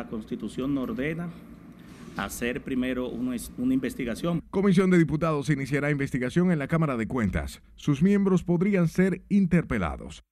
[0.00, 1.28] la Constitución nos ordena
[2.16, 4.42] hacer primero una, una, investigación.
[4.50, 7.60] Comisión de Diputados iniciará investigación en la Cámara de Cuentas.
[7.76, 10.24] Sus miembros podrían ser interpelados.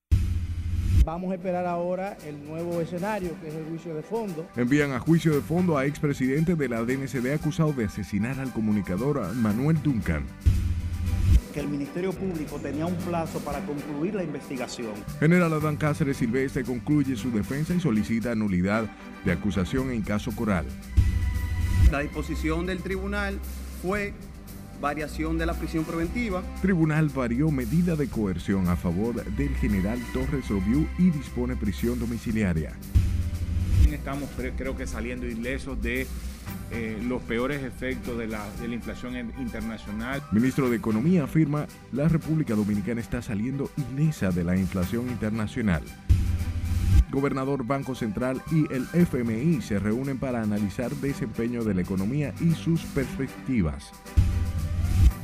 [1.04, 4.46] Vamos a esperar ahora el nuevo escenario, que es el juicio de fondo.
[4.56, 9.34] Envían a juicio de fondo a expresidente de la DNCD acusado de asesinar al comunicador
[9.34, 10.24] Manuel Duncan
[11.52, 14.92] que el Ministerio Público tenía un plazo para concluir la investigación.
[15.20, 18.90] General Adán Cáceres Silvestre concluye su defensa y solicita nulidad
[19.24, 20.66] de acusación en caso Coral.
[21.90, 23.38] La disposición del tribunal
[23.82, 24.12] fue
[24.80, 26.42] variación de la prisión preventiva.
[26.60, 32.72] Tribunal varió medida de coerción a favor del general Torres Obiu y dispone prisión domiciliaria.
[33.90, 36.06] Estamos creo que saliendo ilesos de
[36.70, 40.22] eh, los peores efectos de la, inflación internacional.
[40.32, 45.82] Ministro de Economía afirma la República Dominicana está saliendo ilesa de la inflación internacional.
[47.10, 52.52] Gobernador Banco Central y el FMI se reúnen para analizar desempeño de la economía y
[52.52, 53.90] sus perspectivas.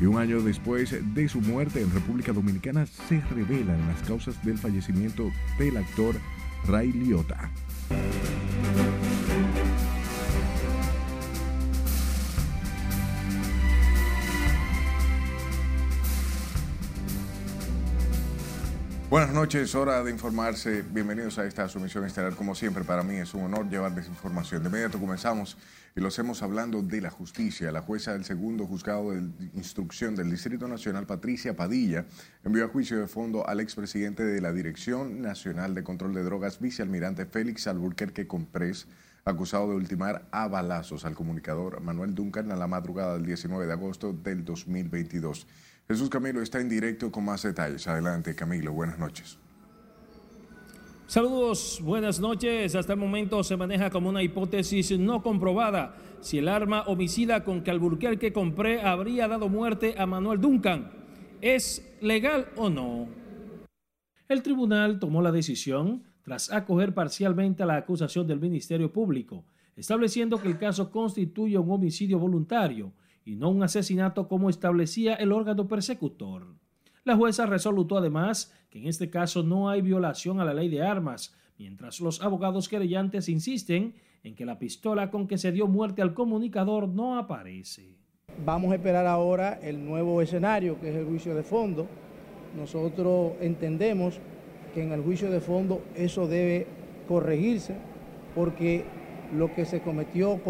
[0.00, 4.58] Y un año después de su muerte en República Dominicana se revelan las causas del
[4.58, 6.17] fallecimiento del actor
[6.67, 7.50] Ray Liotta.
[19.15, 20.83] Buenas noches, hora de informarse.
[20.83, 22.34] Bienvenidos a esta sumisión estelar.
[22.34, 24.65] Como siempre, para mí es un honor llevarles información.
[24.65, 25.57] De inmediato comenzamos
[25.95, 27.70] y lo hacemos hablando de la justicia.
[27.70, 29.20] La jueza del segundo juzgado de
[29.55, 32.07] instrucción del Distrito Nacional, Patricia Padilla,
[32.42, 36.59] envió a juicio de fondo al expresidente de la Dirección Nacional de Control de Drogas,
[36.59, 38.89] vicealmirante Félix Alburquerque Comprés,
[39.25, 43.73] acusado de ultimar a balazos al comunicador Manuel Duncan a la madrugada del 19 de
[43.75, 45.47] agosto del 2022.
[45.86, 47.86] Jesús Camilo está en directo con más detalles.
[47.86, 48.72] Adelante, Camilo.
[48.72, 49.38] Buenas noches.
[51.06, 52.74] Saludos, buenas noches.
[52.74, 57.62] Hasta el momento se maneja como una hipótesis no comprobada si el arma homicida con
[57.62, 60.90] que Alburquerque compré habría dado muerte a Manuel Duncan.
[61.42, 63.06] ¿Es legal o no?
[64.27, 69.44] El tribunal tomó la decisión tras acoger parcialmente la acusación del Ministerio Público,
[69.77, 72.92] estableciendo que el caso constituye un homicidio voluntario
[73.24, 76.46] y no un asesinato como establecía el órgano persecutor.
[77.05, 80.83] La jueza resolutó además que en este caso no hay violación a la ley de
[80.83, 86.02] armas, mientras los abogados querellantes insisten en que la pistola con que se dio muerte
[86.02, 87.96] al comunicador no aparece.
[88.45, 91.86] Vamos a esperar ahora el nuevo escenario, que es el juicio de fondo.
[92.56, 94.18] Nosotros entendemos
[94.73, 96.67] que en el juicio de fondo eso debe
[97.06, 97.77] corregirse
[98.35, 98.85] porque
[99.33, 100.41] lo que se cometió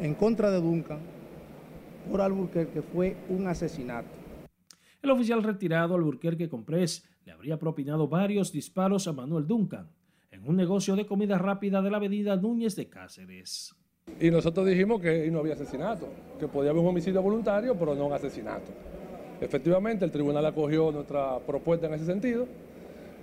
[0.00, 0.98] en contra de Duncan
[2.08, 4.08] por Alburquerque fue un asesinato.
[5.02, 9.88] El oficial retirado Alburquerque Comprés le habría propinado varios disparos a Manuel Duncan
[10.30, 13.74] en un negocio de comida rápida de la avenida Núñez de Cáceres.
[14.20, 18.06] Y nosotros dijimos que no había asesinato, que podía haber un homicidio voluntario, pero no
[18.06, 18.72] un asesinato.
[19.40, 22.46] Efectivamente, el tribunal acogió nuestra propuesta en ese sentido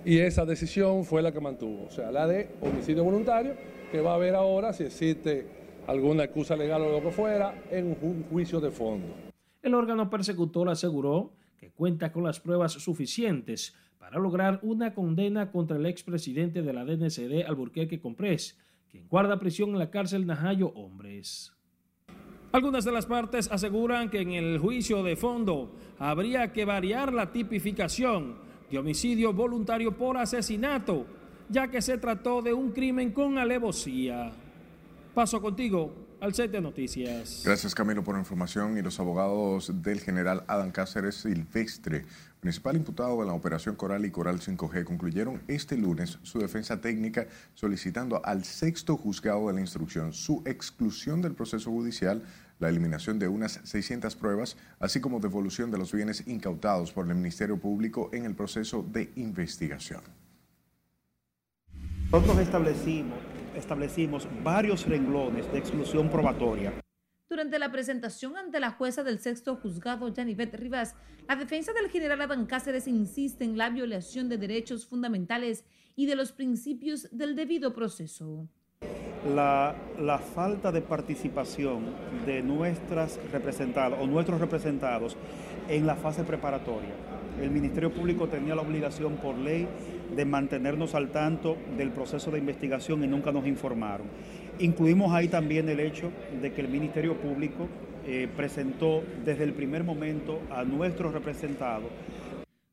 [0.04, 3.54] y esa decisión fue la que mantuvo, o sea, la de homicidio voluntario,
[3.92, 5.46] que va a ver ahora si existe
[5.88, 9.08] alguna excusa legal o lo que fuera en un juicio de fondo.
[9.62, 15.78] El órgano persecutor aseguró que cuenta con las pruebas suficientes para lograr una condena contra
[15.78, 18.58] el expresidente de la DNCD Alburquerque Comprés,
[18.90, 21.52] quien guarda prisión en la cárcel Najayo Hombres.
[22.52, 27.32] Algunas de las partes aseguran que en el juicio de fondo habría que variar la
[27.32, 28.36] tipificación
[28.70, 31.06] de homicidio voluntario por asesinato,
[31.48, 34.32] ya que se trató de un crimen con alevosía.
[35.18, 37.42] Paso contigo al set de noticias.
[37.44, 42.04] Gracias Camilo por la información y los abogados del general Adán Cáceres Silvestre,
[42.38, 47.26] principal imputado de la operación Coral y Coral 5G, concluyeron este lunes su defensa técnica
[47.54, 52.22] solicitando al sexto juzgado de la instrucción su exclusión del proceso judicial,
[52.60, 57.16] la eliminación de unas 600 pruebas, así como devolución de los bienes incautados por el
[57.16, 60.02] Ministerio Público en el proceso de investigación.
[62.12, 63.18] Nosotros establecimos
[63.58, 66.72] establecimos varios renglones de exclusión probatoria.
[67.28, 70.94] Durante la presentación ante la jueza del sexto juzgado, Janivet Rivas,
[71.28, 75.64] la defensa del general Adán Cáceres insiste en la violación de derechos fundamentales
[75.94, 78.48] y de los principios del debido proceso.
[79.34, 81.92] La, la, falta de participación
[82.24, 85.16] de nuestras representadas o nuestros representados
[85.68, 86.94] en la fase preparatoria.
[87.40, 89.68] El Ministerio Público tenía la obligación por ley
[90.14, 94.06] de mantenernos al tanto del proceso de investigación y nunca nos informaron.
[94.58, 96.10] Incluimos ahí también el hecho
[96.40, 97.68] de que el Ministerio Público
[98.06, 101.90] eh, presentó desde el primer momento a nuestros representados.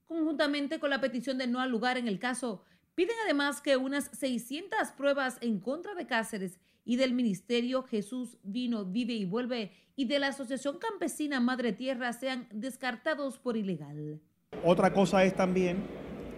[0.08, 2.64] Conjuntamente con la petición de no al lugar en el caso,
[2.96, 8.86] Piden además que unas 600 pruebas en contra de Cáceres y del Ministerio Jesús Vino,
[8.86, 14.22] Vive y Vuelve y de la Asociación Campesina Madre Tierra sean descartados por ilegal.
[14.64, 15.84] Otra cosa es también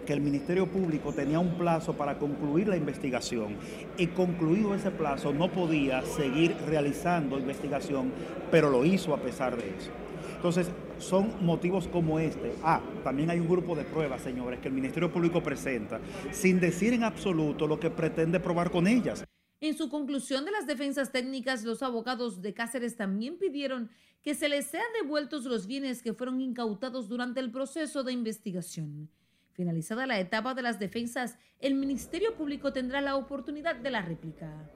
[0.06, 3.56] que el Ministerio Público tenía un plazo para concluir la investigación
[3.98, 8.10] y concluido ese plazo no podía seguir realizando investigación,
[8.50, 9.90] pero lo hizo a pesar de eso.
[10.34, 12.54] Entonces, son motivos como este.
[12.62, 16.00] Ah, también hay un grupo de pruebas, señores, que el Ministerio Público presenta
[16.30, 19.24] sin decir en absoluto lo que pretende probar con ellas.
[19.60, 23.90] En su conclusión de las defensas técnicas, los abogados de Cáceres también pidieron
[24.22, 29.10] que se les sean devueltos los bienes que fueron incautados durante el proceso de investigación.
[29.52, 34.70] Finalizada la etapa de las defensas, el Ministerio Público tendrá la oportunidad de la réplica.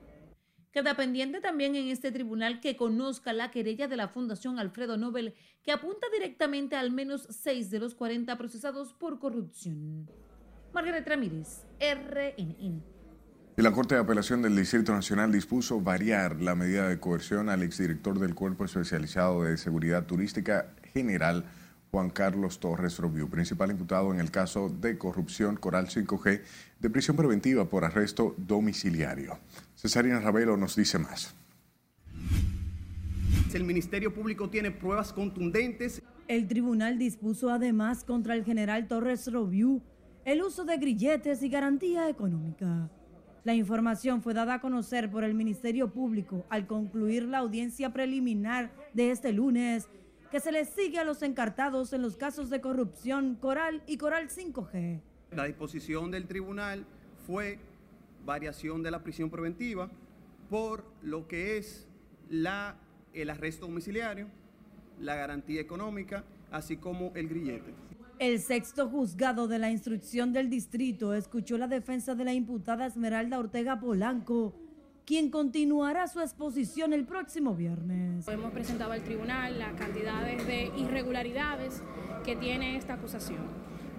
[0.72, 5.34] Queda pendiente también en este tribunal que conozca la querella de la Fundación Alfredo Nobel,
[5.62, 10.10] que apunta directamente a al menos seis de los 40 procesados por corrupción.
[10.72, 12.91] Margaret Ramírez, RNN.
[13.54, 17.62] Y la Corte de Apelación del Distrito Nacional dispuso variar la medida de coerción al
[17.62, 21.44] exdirector del Cuerpo Especializado de Seguridad Turística General,
[21.90, 26.40] Juan Carlos Torres Robiu, principal imputado en el caso de corrupción Coral 5G
[26.80, 29.38] de prisión preventiva por arresto domiciliario.
[29.76, 31.34] Cesarina Ravelo nos dice más.
[33.52, 36.00] El Ministerio Público tiene pruebas contundentes.
[36.26, 39.82] El tribunal dispuso además contra el general Torres Robiu
[40.24, 42.88] el uso de grilletes y garantía económica.
[43.44, 48.70] La información fue dada a conocer por el Ministerio Público al concluir la audiencia preliminar
[48.94, 49.88] de este lunes,
[50.30, 54.28] que se les sigue a los encartados en los casos de corrupción Coral y Coral
[54.28, 55.00] 5G.
[55.32, 56.86] La disposición del tribunal
[57.26, 57.58] fue
[58.24, 59.90] variación de la prisión preventiva
[60.48, 61.88] por lo que es
[62.30, 62.76] la,
[63.12, 64.28] el arresto domiciliario,
[65.00, 67.74] la garantía económica, así como el grillete.
[68.22, 73.36] El sexto juzgado de la instrucción del distrito escuchó la defensa de la imputada Esmeralda
[73.36, 74.54] Ortega Polanco,
[75.04, 78.28] quien continuará su exposición el próximo viernes.
[78.28, 81.82] Hemos presentado al tribunal las cantidades de irregularidades
[82.24, 83.40] que tiene esta acusación.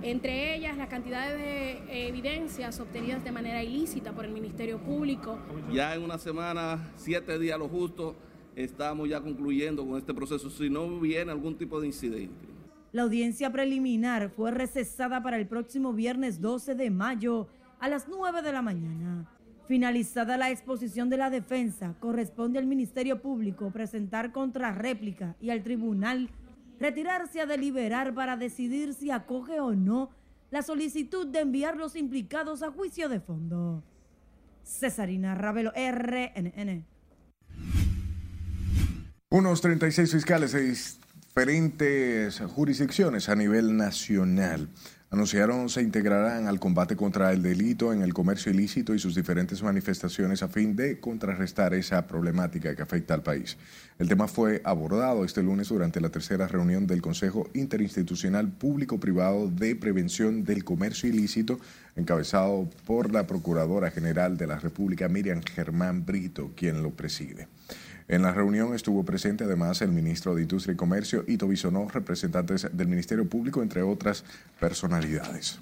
[0.02, 5.38] Entre ellas, las cantidades de evidencias obtenidas de manera ilícita por el Ministerio Público.
[5.70, 8.16] Ya en una semana, siete días lo justo,
[8.56, 12.53] estamos ya concluyendo con este proceso si no viene algún tipo de incidente.
[12.94, 17.48] La audiencia preliminar fue recesada para el próximo viernes 12 de mayo
[17.80, 19.28] a las 9 de la mañana.
[19.66, 26.30] Finalizada la exposición de la defensa, corresponde al Ministerio Público presentar contrarréplica y al tribunal
[26.80, 30.12] retirarse a deliberar para decidir si acoge o no
[30.52, 33.84] la solicitud de enviar los implicados a juicio de fondo.
[34.64, 36.86] Cesarina Ravelo, RNN.
[39.32, 40.64] Unos 36 fiscales se
[41.36, 44.70] diferentes jurisdicciones a nivel nacional
[45.10, 49.64] anunciaron se integrarán al combate contra el delito en el comercio ilícito y sus diferentes
[49.64, 53.58] manifestaciones a fin de contrarrestar esa problemática que afecta al país.
[53.98, 59.76] El tema fue abordado este lunes durante la tercera reunión del Consejo Interinstitucional Público-Privado de
[59.76, 61.60] Prevención del Comercio Ilícito,
[61.96, 67.48] encabezado por la Procuradora General de la República, Miriam Germán Brito, quien lo preside.
[68.08, 72.68] En la reunión estuvo presente además el ministro de Industria y Comercio, Ito Bisonó, representantes
[72.72, 74.24] del Ministerio Público, entre otras
[74.60, 75.60] personalidades.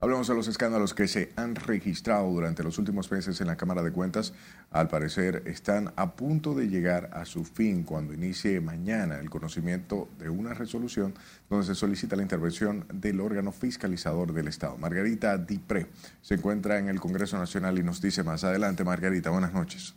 [0.00, 3.82] Hablamos de los escándalos que se han registrado durante los últimos meses en la Cámara
[3.82, 4.32] de Cuentas.
[4.70, 10.08] Al parecer están a punto de llegar a su fin cuando inicie mañana el conocimiento
[10.20, 11.14] de una resolución
[11.50, 14.78] donde se solicita la intervención del órgano fiscalizador del Estado.
[14.78, 15.88] Margarita Dipré
[16.22, 18.84] se encuentra en el Congreso Nacional y nos dice más adelante.
[18.84, 19.96] Margarita, buenas noches.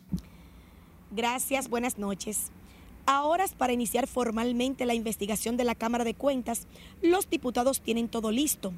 [1.14, 2.50] Gracias, buenas noches.
[3.04, 6.66] A horas para iniciar formalmente la investigación de la Cámara de Cuentas,
[7.02, 8.72] los diputados tienen todo listo.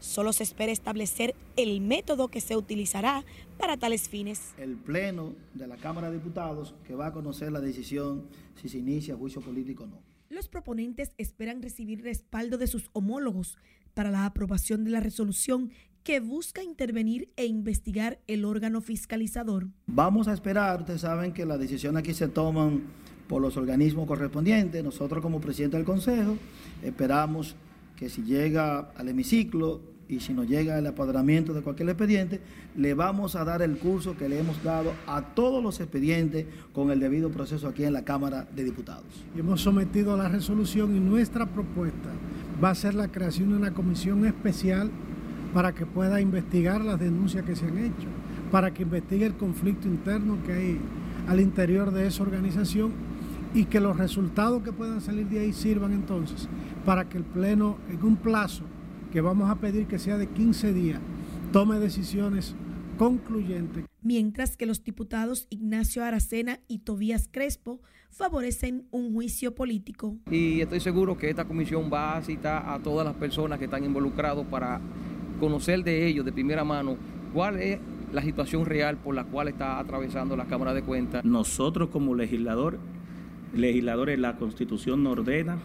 [0.00, 3.26] Solo se espera establecer el método que se utilizará
[3.58, 4.54] para tales fines.
[4.56, 8.78] El Pleno de la Cámara de Diputados que va a conocer la decisión si se
[8.78, 10.00] inicia juicio político o no.
[10.30, 13.58] Los proponentes esperan recibir respaldo de sus homólogos
[13.92, 15.72] para la aprobación de la resolución
[16.06, 19.66] que busca intervenir e investigar el órgano fiscalizador.
[19.88, 22.82] Vamos a esperar, ustedes saben que las decisiones aquí se toman
[23.26, 24.84] por los organismos correspondientes.
[24.84, 26.36] Nosotros como presidente del Consejo
[26.84, 27.56] esperamos
[27.96, 32.40] que si llega al hemiciclo y si nos llega el apoderamiento de cualquier expediente,
[32.76, 36.92] le vamos a dar el curso que le hemos dado a todos los expedientes con
[36.92, 39.24] el debido proceso aquí en la Cámara de Diputados.
[39.36, 42.10] Hemos sometido a la resolución y nuestra propuesta
[42.62, 44.92] va a ser la creación de una comisión especial
[45.52, 48.08] para que pueda investigar las denuncias que se han hecho,
[48.50, 50.78] para que investigue el conflicto interno que hay
[51.28, 52.92] al interior de esa organización
[53.54, 56.48] y que los resultados que puedan salir de ahí sirvan entonces
[56.84, 58.64] para que el Pleno, en un plazo
[59.12, 61.00] que vamos a pedir que sea de 15 días,
[61.52, 62.54] tome decisiones
[62.98, 63.84] concluyentes.
[64.02, 70.16] Mientras que los diputados Ignacio Aracena y Tobías Crespo favorecen un juicio político.
[70.30, 73.84] Y estoy seguro que esta comisión va a citar a todas las personas que están
[73.84, 74.80] involucradas para
[75.36, 76.96] conocer de ellos de primera mano
[77.32, 77.78] cuál es
[78.12, 81.24] la situación real por la cual está atravesando la Cámara de Cuentas.
[81.24, 82.78] Nosotros como legislador,
[83.54, 85.58] legisladores, la Constitución nos ordena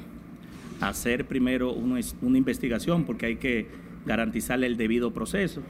[0.81, 3.67] hacer primero una, una investigación porque hay que
[4.05, 5.61] garantizarle el debido proceso.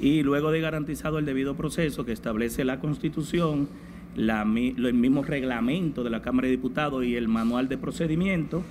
[0.00, 3.68] Y luego de garantizado el debido proceso que establece la Constitución,
[4.16, 8.62] la, el mismo reglamento de la Cámara de Diputados y el manual de procedimiento,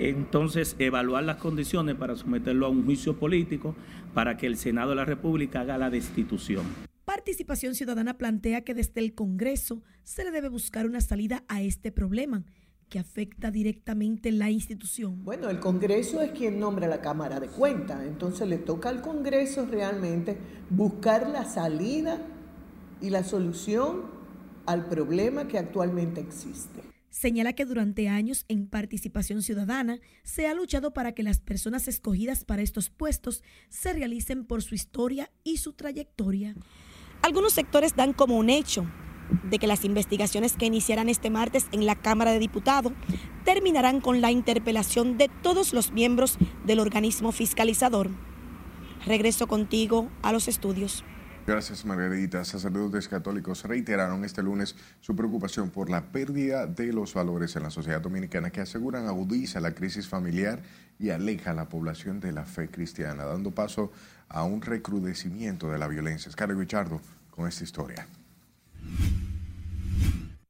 [0.00, 3.74] entonces evaluar las condiciones para someterlo a un juicio político
[4.14, 6.64] para que el Senado de la República haga la destitución.
[7.04, 11.90] Participación Ciudadana plantea que desde el Congreso se le debe buscar una salida a este
[11.90, 12.44] problema
[12.88, 15.24] que afecta directamente la institución.
[15.24, 19.66] Bueno, el Congreso es quien nombra la Cámara de Cuentas, entonces le toca al Congreso
[19.66, 20.38] realmente
[20.70, 22.20] buscar la salida
[23.00, 24.02] y la solución
[24.66, 26.80] al problema que actualmente existe.
[27.10, 32.44] Señala que durante años en participación ciudadana se ha luchado para que las personas escogidas
[32.44, 36.54] para estos puestos se realicen por su historia y su trayectoria.
[37.22, 38.86] Algunos sectores dan como un hecho
[39.50, 42.92] de que las investigaciones que iniciarán este martes en la Cámara de Diputados
[43.44, 48.10] terminarán con la interpelación de todos los miembros del organismo fiscalizador.
[49.06, 51.04] Regreso contigo a los estudios.
[51.48, 52.44] Gracias, Margarita.
[52.44, 57.70] Sacerdotes católicos reiteraron este lunes su preocupación por la pérdida de los valores en la
[57.70, 60.60] sociedad dominicana que aseguran agudiza la crisis familiar
[60.98, 63.90] y aleja a la población de la fe cristiana, dando paso
[64.28, 66.30] a un recrudecimiento de la violencia.
[66.30, 67.00] Scarlett Richardo
[67.30, 68.06] con esta historia.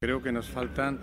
[0.00, 0.98] Creo que nos faltan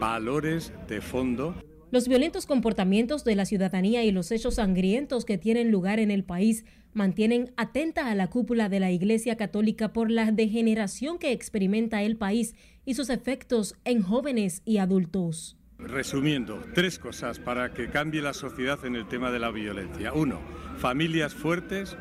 [0.00, 1.54] valores de fondo.
[1.90, 6.22] Los violentos comportamientos de la ciudadanía y los hechos sangrientos que tienen lugar en el
[6.22, 12.02] país mantienen atenta a la cúpula de la Iglesia Católica por la degeneración que experimenta
[12.02, 12.54] el país
[12.84, 15.56] y sus efectos en jóvenes y adultos.
[15.78, 20.12] Resumiendo, tres cosas para que cambie la sociedad en el tema de la violencia.
[20.12, 20.40] Uno,
[20.76, 21.96] familias fuertes.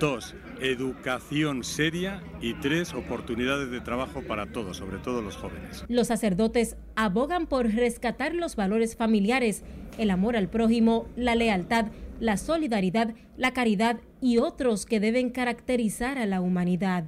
[0.00, 5.84] Dos, educación seria y tres, oportunidades de trabajo para todos, sobre todo los jóvenes.
[5.88, 9.62] Los sacerdotes abogan por rescatar los valores familiares,
[9.98, 11.86] el amor al prójimo, la lealtad,
[12.20, 17.04] la solidaridad, la caridad y otros que deben caracterizar a la humanidad.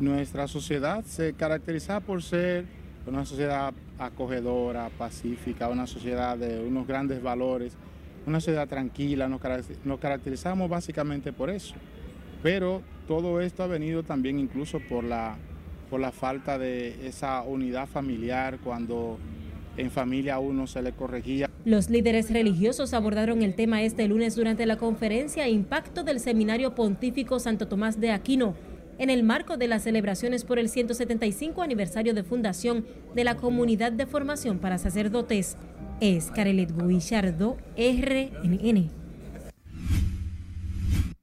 [0.00, 2.64] Nuestra sociedad se caracteriza por ser
[3.06, 7.74] una sociedad acogedora, pacífica, una sociedad de unos grandes valores,
[8.26, 11.74] una sociedad tranquila, nos caracterizamos básicamente por eso.
[12.42, 15.36] Pero todo esto ha venido también incluso por la,
[15.90, 19.18] por la falta de esa unidad familiar cuando
[19.76, 21.48] en familia a uno se le corregía.
[21.64, 27.38] Los líderes religiosos abordaron el tema este lunes durante la conferencia Impacto del Seminario Pontífico
[27.38, 28.54] Santo Tomás de Aquino,
[28.98, 32.84] en el marco de las celebraciones por el 175 aniversario de fundación
[33.14, 35.56] de la Comunidad de Formación para Sacerdotes.
[36.00, 39.01] Es Carelet Guillardo, RNN.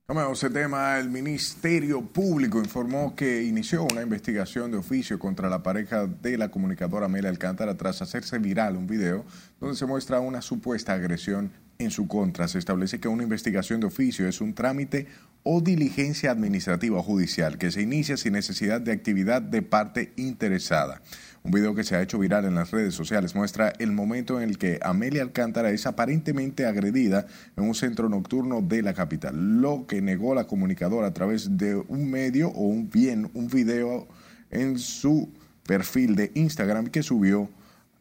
[0.09, 0.97] Ese tema.
[0.97, 6.49] El Ministerio Público informó que inició una investigación de oficio contra la pareja de la
[6.49, 9.23] comunicadora Amelia Alcántara tras hacerse viral un video
[9.59, 12.47] donde se muestra una supuesta agresión en su contra.
[12.47, 15.05] Se establece que una investigación de oficio es un trámite
[15.43, 21.01] o diligencia administrativa o judicial que se inicia sin necesidad de actividad de parte interesada.
[21.43, 24.49] Un video que se ha hecho viral en las redes sociales muestra el momento en
[24.49, 29.87] el que Amelia Alcántara es aparentemente agredida en un centro nocturno de la capital, lo
[29.87, 34.07] que negó la comunicadora a través de un medio o un bien, un video
[34.51, 35.29] en su
[35.65, 37.49] perfil de Instagram que subió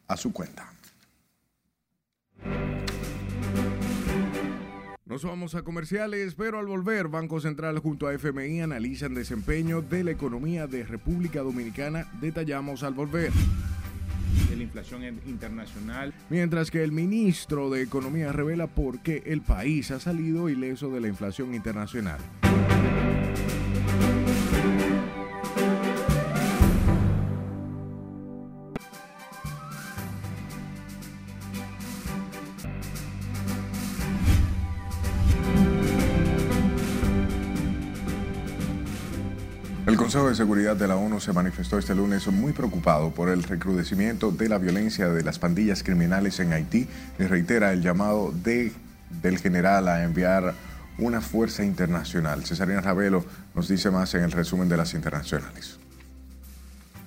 [0.09, 0.73] a su cuenta.
[5.09, 10.05] Nos vamos a comerciales, pero al volver, Banco Central junto a FMI analizan desempeño de
[10.05, 12.07] la economía de República Dominicana.
[12.21, 13.33] Detallamos al volver.
[14.51, 16.13] De la inflación internacional.
[16.29, 21.01] Mientras que el ministro de Economía revela por qué el país ha salido ileso de
[21.01, 22.19] la inflación internacional.
[40.19, 44.33] Consejo de Seguridad de la ONU se manifestó este lunes muy preocupado por el recrudecimiento
[44.33, 46.89] de la violencia de las pandillas criminales en Haití
[47.21, 48.73] y reitera el llamado de,
[49.23, 50.55] del general a enviar
[50.99, 52.45] una fuerza internacional.
[52.45, 55.79] Cesarina Ravelo nos dice más en el resumen de las internacionales.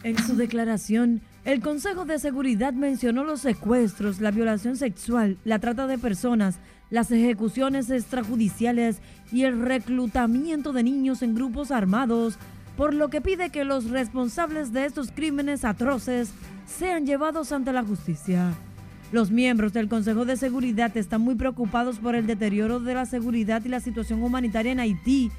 [0.03, 5.85] En su declaración, el Consejo de Seguridad mencionó los secuestros, la violación sexual, la trata
[5.85, 8.99] de personas, las ejecuciones extrajudiciales
[9.33, 12.39] y el reclutamiento de niños en grupos armados,
[12.77, 16.31] por lo que pide que los responsables de estos crímenes atroces
[16.65, 18.53] sean llevados ante la justicia.
[19.11, 23.61] Los miembros del Consejo de Seguridad están muy preocupados por el deterioro de la seguridad
[23.65, 25.31] y la situación humanitaria en Haití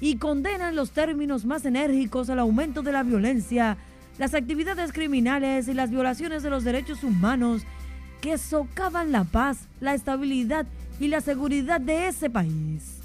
[0.00, 3.76] y condenan los términos más enérgicos al aumento de la violencia
[4.18, 7.62] las actividades criminales y las violaciones de los derechos humanos
[8.20, 10.66] que socavan la paz, la estabilidad
[10.98, 12.98] y la seguridad de ese país.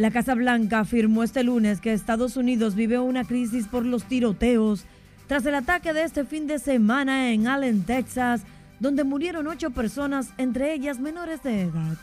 [0.00, 4.86] La Casa Blanca afirmó este lunes que Estados Unidos vive una crisis por los tiroteos
[5.26, 8.40] tras el ataque de este fin de semana en Allen, Texas,
[8.78, 11.98] donde murieron ocho personas, entre ellas menores de edad.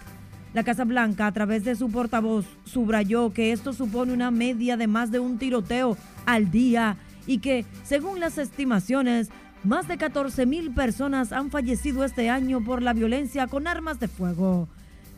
[0.53, 4.85] La Casa Blanca, a través de su portavoz, subrayó que esto supone una media de
[4.85, 9.29] más de un tiroteo al día y que, según las estimaciones,
[9.63, 14.07] más de 14 mil personas han fallecido este año por la violencia con armas de
[14.07, 14.67] fuego.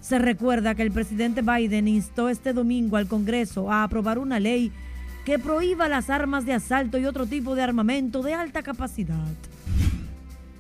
[0.02, 4.72] Se recuerda que el presidente Biden instó este domingo al Congreso a aprobar una ley
[5.26, 9.28] que prohíba las armas de asalto y otro tipo de armamento de alta capacidad.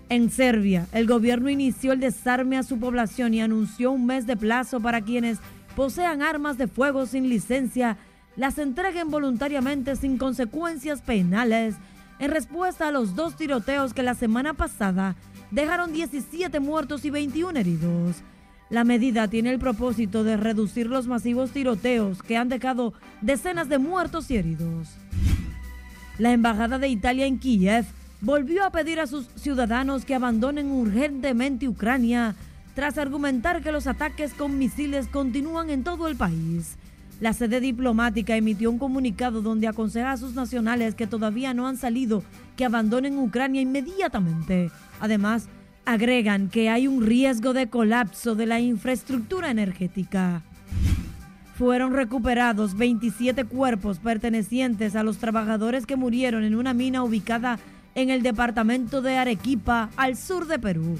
[0.10, 4.36] En Serbia, el gobierno inició el desarme a su población y anunció un mes de
[4.36, 5.38] plazo para quienes
[5.75, 7.98] posean armas de fuego sin licencia
[8.36, 11.75] las entreguen voluntariamente sin consecuencias penales
[12.19, 15.15] en respuesta a los dos tiroteos que la semana pasada
[15.51, 18.17] dejaron 17 muertos y 21 heridos.
[18.70, 23.80] La medida tiene el propósito de reducir los masivos tiroteos que han dejado decenas de
[23.80, 24.90] muertos y heridos.
[26.20, 27.86] La Embajada de Italia en Kiev
[28.22, 32.36] volvió a pedir a sus ciudadanos que abandonen urgentemente Ucrania
[32.76, 36.78] tras argumentar que los ataques con misiles continúan en todo el país.
[37.20, 41.76] La sede diplomática emitió un comunicado donde aconseja a sus nacionales que todavía no han
[41.76, 42.24] salido
[42.56, 44.72] que abandonen Ucrania inmediatamente.
[45.02, 45.50] Además,
[45.86, 50.43] agregan que hay un riesgo de colapso de la infraestructura energética.
[51.57, 57.59] Fueron recuperados 27 cuerpos pertenecientes a los trabajadores que murieron en una mina ubicada
[57.96, 60.98] en el departamento de Arequipa, al sur de Perú.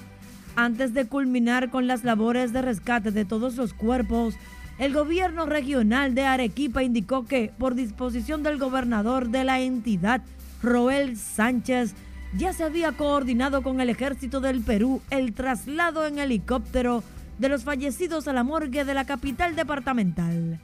[0.56, 4.36] Antes de culminar con las labores de rescate de todos los cuerpos,
[4.80, 10.22] el gobierno regional de Arequipa indicó que, por disposición del gobernador de la entidad,
[10.62, 11.94] Roel Sánchez,
[12.38, 17.04] ya se había coordinado con el ejército del Perú el traslado en helicóptero
[17.40, 20.60] de los fallecidos a la morgue de la capital departamental.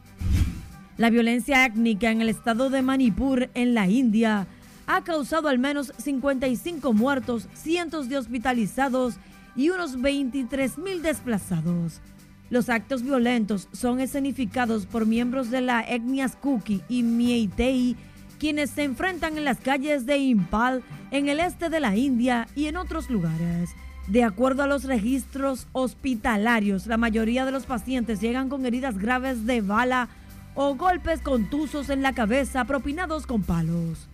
[0.97, 4.47] La violencia étnica en el estado de Manipur, en la India,
[4.88, 9.15] ha causado al menos 55 muertos, cientos de hospitalizados
[9.56, 12.01] y unos 23 mil desplazados.
[12.49, 17.95] Los actos violentos son escenificados por miembros de la etnia Kuki y Meitei,
[18.39, 22.65] quienes se enfrentan en las calles de Impal, en el este de la India y
[22.67, 23.71] en otros lugares.
[24.08, 29.45] De acuerdo a los registros hospitalarios, la mayoría de los pacientes llegan con heridas graves
[29.45, 30.10] de bala
[30.54, 34.08] o golpes contusos en la cabeza propinados con palos.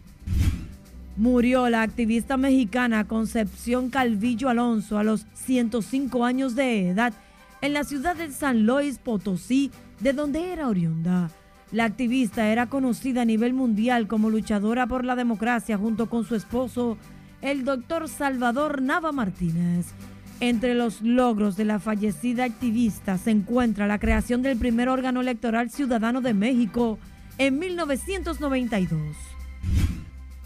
[1.17, 7.13] Murió la activista mexicana Concepción Calvillo Alonso a los 105 años de edad
[7.61, 11.29] en la ciudad de San Luis Potosí, de donde era oriunda.
[11.71, 16.35] La activista era conocida a nivel mundial como luchadora por la democracia junto con su
[16.35, 16.97] esposo,
[17.41, 19.87] el doctor Salvador Nava Martínez.
[20.41, 25.69] Entre los logros de la fallecida activista se encuentra la creación del primer órgano electoral
[25.69, 26.99] ciudadano de México
[27.37, 29.15] en 1992.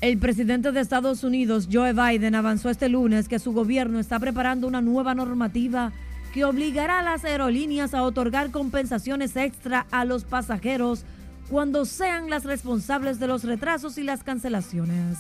[0.02, 4.68] El presidente de Estados Unidos, Joe Biden, avanzó este lunes que su gobierno está preparando
[4.68, 5.92] una nueva normativa
[6.36, 11.06] que obligará a las aerolíneas a otorgar compensaciones extra a los pasajeros
[11.50, 15.20] cuando sean las responsables de los retrasos y las cancelaciones.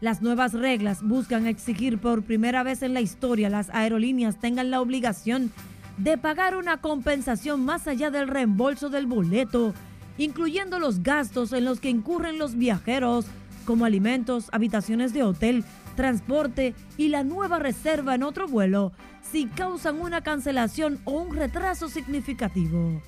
[0.00, 4.80] Las nuevas reglas buscan exigir por primera vez en la historia las aerolíneas tengan la
[4.80, 5.52] obligación
[5.98, 9.74] de pagar una compensación más allá del reembolso del boleto,
[10.16, 13.26] incluyendo los gastos en los que incurren los viajeros,
[13.66, 15.64] como alimentos, habitaciones de hotel,
[15.96, 18.92] transporte y la nueva reserva en otro vuelo
[19.30, 23.02] si causan una cancelación o un retraso significativo.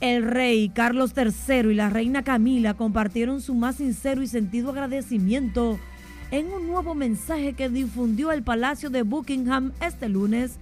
[0.00, 5.78] El rey Carlos III y la reina Camila compartieron su más sincero y sentido agradecimiento
[6.30, 10.58] en un nuevo mensaje que difundió el Palacio de Buckingham este lunes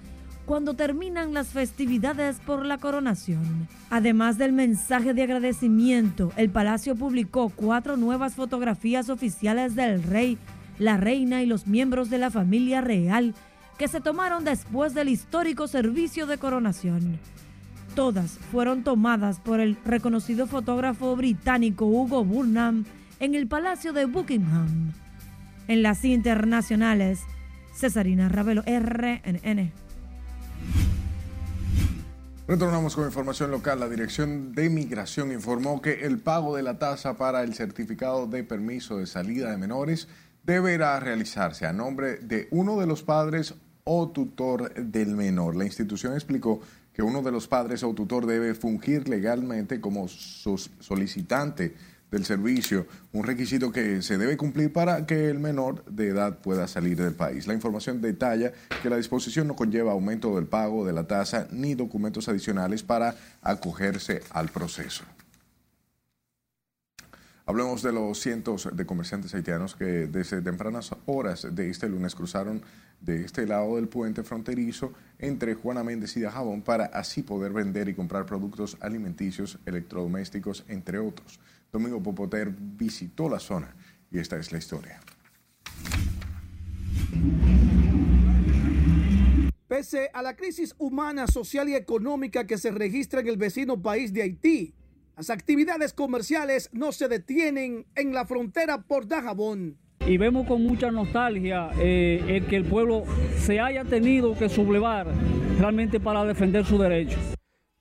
[0.51, 3.69] cuando terminan las festividades por la coronación.
[3.89, 10.39] Además del mensaje de agradecimiento, el palacio publicó cuatro nuevas fotografías oficiales del rey,
[10.81, 13.35] la reina y los miembros de la familia real
[13.79, 17.21] que se tomaron después del histórico servicio de coronación.
[17.95, 22.87] Todas fueron tomadas por el reconocido fotógrafo británico Hugo Burnham
[23.21, 24.93] en el Palacio de Buckingham.
[25.69, 27.21] En las internacionales,
[27.75, 29.73] Cesarina Ravelo, RNN.
[32.49, 33.81] Retornamos con información local.
[33.81, 38.45] La Dirección de Migración informó que el pago de la tasa para el certificado de
[38.45, 40.09] permiso de salida de menores
[40.51, 45.55] deberá realizarse a nombre de uno de los padres o tutor del menor.
[45.55, 46.61] La institución explicó
[46.93, 51.77] que uno de los padres o tutor debe fungir legalmente como solicitante
[52.11, 56.67] del servicio, un requisito que se debe cumplir para que el menor de edad pueda
[56.67, 57.47] salir del país.
[57.47, 61.77] La información detalla que la disposición no conlleva aumento del pago de la tasa ni
[61.77, 65.05] documentos adicionales para acogerse al proceso.
[67.51, 72.63] Hablemos de los cientos de comerciantes haitianos que desde tempranas horas de este lunes cruzaron
[73.01, 77.89] de este lado del puente fronterizo entre Juana Méndez y Dajabón para así poder vender
[77.89, 81.41] y comprar productos alimenticios, electrodomésticos, entre otros.
[81.73, 83.75] Domingo Popoter visitó la zona
[84.13, 85.01] y esta es la historia.
[89.67, 94.13] Pese a la crisis humana, social y económica que se registra en el vecino país
[94.13, 94.73] de Haití,
[95.17, 99.79] las actividades comerciales no se detienen en la frontera por Dajabón.
[100.07, 103.05] Y vemos con mucha nostalgia eh, el que el pueblo
[103.39, 105.09] se haya tenido que sublevar
[105.59, 107.21] realmente para defender sus derechos.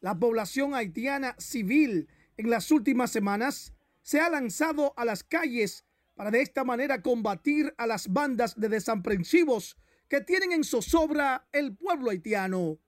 [0.02, 6.32] La población haitiana civil en las últimas semanas se ha lanzado a las calles para
[6.32, 9.78] de esta manera combatir a las bandas de desaprensivos
[10.10, 12.80] que tienen en zozobra el pueblo haitiano.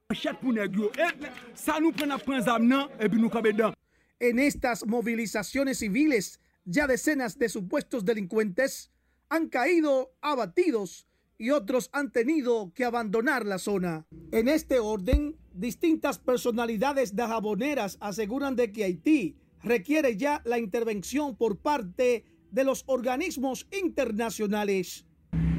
[4.22, 8.92] En estas movilizaciones civiles, ya decenas de supuestos delincuentes
[9.30, 11.08] han caído abatidos
[11.40, 14.06] y otros han tenido que abandonar la zona.
[14.32, 21.58] En este orden, distintas personalidades dajaboneras aseguran de que Haití requiere ya la intervención por
[21.58, 25.08] parte de los organismos internacionales.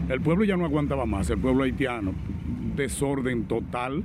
[0.08, 2.14] El pueblo ya no aguantaba más, el pueblo haitiano,
[2.76, 4.04] desorden total,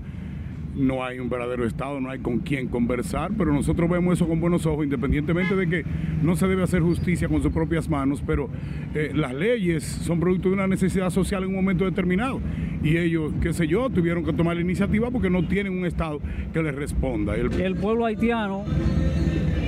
[0.78, 4.40] no hay un verdadero Estado, no hay con quién conversar, pero nosotros vemos eso con
[4.40, 5.86] buenos ojos, independientemente de que
[6.22, 8.50] no se debe hacer justicia con sus propias manos, pero
[8.94, 12.40] eh, las leyes son producto de una necesidad social en un momento determinado.
[12.84, 16.20] Y ellos, qué sé yo, tuvieron que tomar la iniciativa porque no tienen un Estado
[16.54, 17.36] que les responda.
[17.36, 18.66] el pueblo haitiano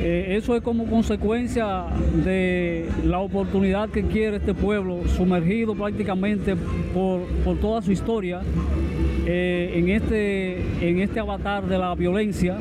[0.02, 1.88] eh, eso es como consecuencia
[2.24, 6.56] de la oportunidad que quiere este pueblo, sumergido prácticamente
[6.93, 7.22] por,
[7.60, 8.39] toda su historia
[9.32, 10.58] eh, en, este,
[10.89, 12.58] en este avatar de la violencia.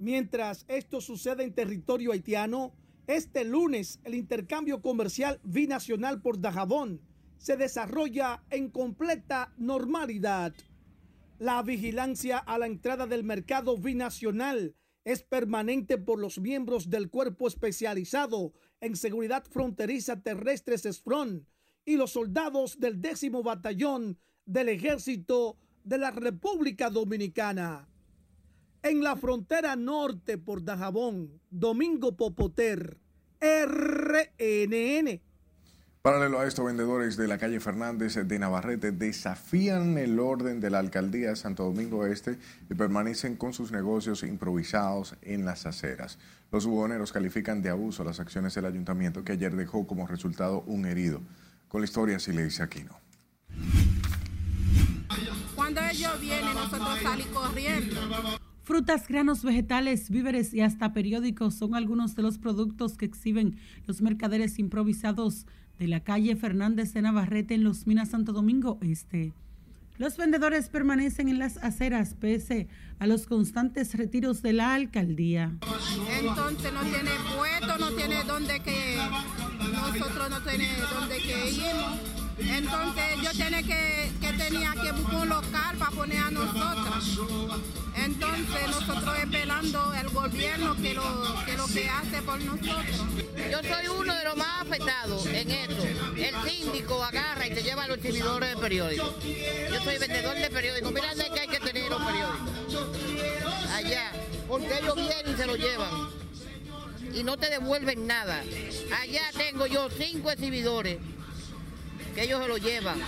[0.00, 2.72] Mientras esto sucede en territorio haitiano,
[3.06, 7.00] este lunes el intercambio comercial binacional por Dajabón
[7.38, 10.52] se desarrolla en completa normalidad.
[11.38, 17.46] La vigilancia a la entrada del mercado binacional es permanente por los miembros del Cuerpo
[17.46, 21.46] Especializado en Seguridad Fronteriza Terrestre SESFRON
[21.84, 27.88] y los soldados del décimo batallón del Ejército de la República Dominicana.
[28.82, 32.98] En la frontera norte por Dajabón, Domingo Popoter,
[33.40, 35.20] RNN.
[36.02, 40.78] Paralelo a esto, vendedores de la calle Fernández de Navarrete desafían el orden de la
[40.78, 42.38] alcaldía Santo Domingo Este
[42.70, 46.18] y permanecen con sus negocios improvisados en las aceras.
[46.50, 50.86] Los buhoneros califican de abuso las acciones del ayuntamiento que ayer dejó como resultado un
[50.86, 51.20] herido.
[51.68, 52.98] Con la historia si le dice Aquino.
[55.72, 58.00] Cuando ellos vienen, nosotros salimos corriendo.
[58.64, 63.56] Frutas, granos, vegetales, víveres y hasta periódicos son algunos de los productos que exhiben
[63.86, 65.46] los mercaderes improvisados
[65.78, 69.32] de la calle Fernández de Navarrete en Los Minas Santo Domingo Este.
[69.96, 72.66] Los vendedores permanecen en las aceras pese
[72.98, 75.52] a los constantes retiros de la alcaldía.
[76.20, 78.98] Entonces no tiene puesto, no tiene dónde que
[79.72, 85.28] nosotros no tenemos dónde que ir entonces yo tenía que, que tenía que buscar un
[85.28, 87.20] local para poner a nosotros.
[87.94, 92.96] Entonces nosotros esperando el gobierno que lo, que hace por nosotros.
[93.50, 95.82] Yo soy uno de los más afectados en esto.
[96.16, 99.14] El síndico agarra y te lleva a los exhibidores de periódicos.
[99.24, 100.92] Yo soy vendedor de periódicos.
[100.92, 102.88] Mira que hay que tener los periódicos.
[103.74, 104.12] Allá.
[104.48, 105.90] Porque ellos vienen y se lo llevan.
[107.14, 108.42] Y no te devuelven nada.
[109.00, 110.98] Allá tengo yo cinco exhibidores
[112.14, 112.98] que ellos se lo llevan.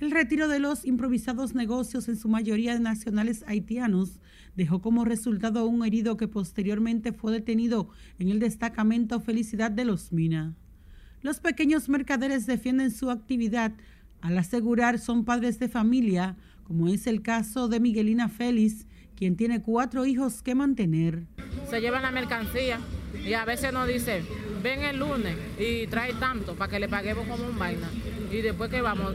[0.00, 4.18] El retiro de los improvisados negocios, en su mayoría nacionales haitianos,
[4.56, 10.10] dejó como resultado un herido que posteriormente fue detenido en el destacamento Felicidad de los
[10.10, 10.54] Mina.
[11.20, 13.72] Los pequeños mercaderes defienden su actividad
[14.22, 18.86] al asegurar son padres de familia, como es el caso de Miguelina Félix,
[19.16, 21.26] quien tiene cuatro hijos que mantener.
[21.68, 22.80] Se llevan la mercancía
[23.22, 24.22] y a veces nos dice,
[24.62, 27.88] ven el lunes y trae tanto para que le paguemos como un vaina
[28.30, 29.14] Y después que vamos,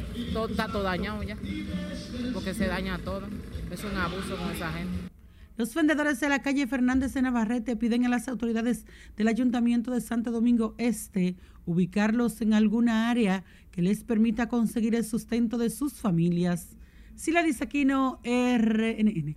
[0.50, 1.38] está todo dañado ya,
[2.34, 3.28] porque se daña todo.
[3.72, 5.10] Es un abuso con esa gente.
[5.58, 10.02] Los vendedores de la calle Fernández de Navarrete piden a las autoridades del Ayuntamiento de
[10.02, 15.94] Santo Domingo Este ubicarlos en alguna área que les permita conseguir el sustento de sus
[15.94, 16.76] familias.
[17.16, 19.36] Sila Aquino, RNN.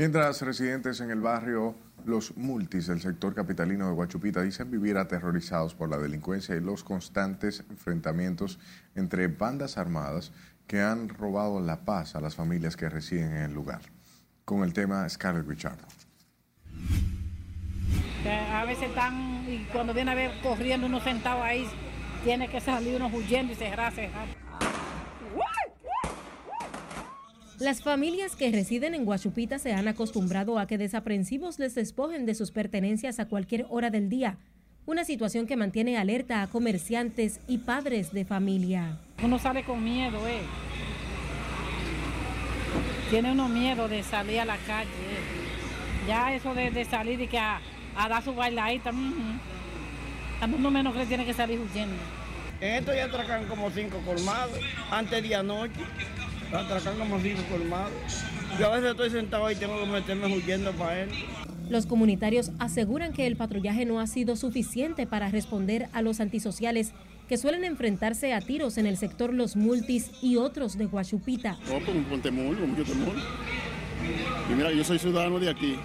[0.00, 1.74] Mientras residentes en el barrio
[2.06, 6.82] Los Multis del sector capitalino de Guachupita dicen vivir aterrorizados por la delincuencia y los
[6.82, 8.58] constantes enfrentamientos
[8.94, 10.32] entre bandas armadas
[10.66, 13.82] que han robado la paz a las familias que residen en el lugar.
[14.46, 15.84] Con el tema Scarlett Richardo.
[18.54, 21.68] A veces están, y cuando viene a ver corriendo uno sentado ahí,
[22.24, 24.28] tiene que salir uno huyendo y cerrar, cerrar.
[27.60, 32.34] Las familias que residen en Guachupita se han acostumbrado a que desaprensivos les despojen de
[32.34, 34.38] sus pertenencias a cualquier hora del día,
[34.86, 38.96] una situación que mantiene alerta a comerciantes y padres de familia.
[39.22, 40.40] Uno sale con miedo, ¿eh?
[43.10, 44.88] Tiene uno miedo de salir a la calle.
[44.88, 46.08] ¿eh?
[46.08, 47.60] Ya eso de, salir y que a,
[47.94, 48.88] dar su bailadita,
[50.40, 51.96] a uno menos que tiene que salir huyendo.
[52.62, 54.58] En esto ya atracan como cinco colmados,
[54.90, 55.80] antes de anoche.
[56.52, 57.92] Atracan como cinco colmados.
[58.58, 61.10] Yo a veces estoy sentado ahí y tengo que meterme huyendo para él.
[61.68, 66.92] Los comunitarios aseguran que el patrullaje no ha sido suficiente para responder a los antisociales
[67.28, 71.52] que suelen enfrentarse a tiros en el sector Los Multis y otros de Guachupita.
[71.68, 73.14] No, pues, con temor, con mucho temor.
[74.50, 75.76] Y mira, yo soy ciudadano de aquí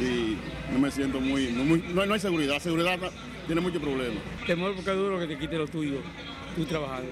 [0.00, 0.36] y
[0.72, 2.98] no me siento muy, no, no, hay seguridad, seguridad
[3.46, 4.22] tiene muchos problemas.
[4.46, 6.00] Temor porque es duro que te quite lo tuyo,
[6.54, 7.02] tu trabajo.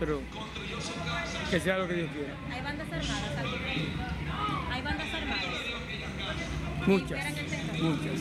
[0.00, 0.20] Pero
[1.50, 2.34] que sea lo que Dios quiera.
[2.50, 3.30] ¿Hay bandas armadas?
[4.70, 5.44] ¿Hay bandas armadas?
[6.86, 7.24] Muchas,
[7.80, 8.20] muchas.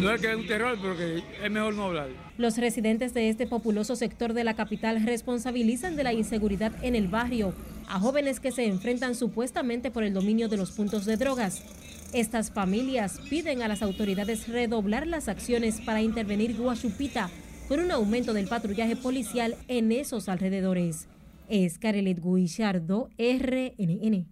[0.00, 2.08] No es que es un terror, pero que es mejor no hablar.
[2.38, 7.08] Los residentes de este populoso sector de la capital responsabilizan de la inseguridad en el
[7.08, 7.54] barrio
[7.88, 11.62] a jóvenes que se enfrentan supuestamente por el dominio de los puntos de drogas.
[12.12, 17.30] Estas familias piden a las autoridades redoblar las acciones para intervenir Guachupita
[17.72, 21.08] con un aumento del patrullaje policial en esos alrededores.
[21.48, 24.26] Es Carelet Guillardo, RNN.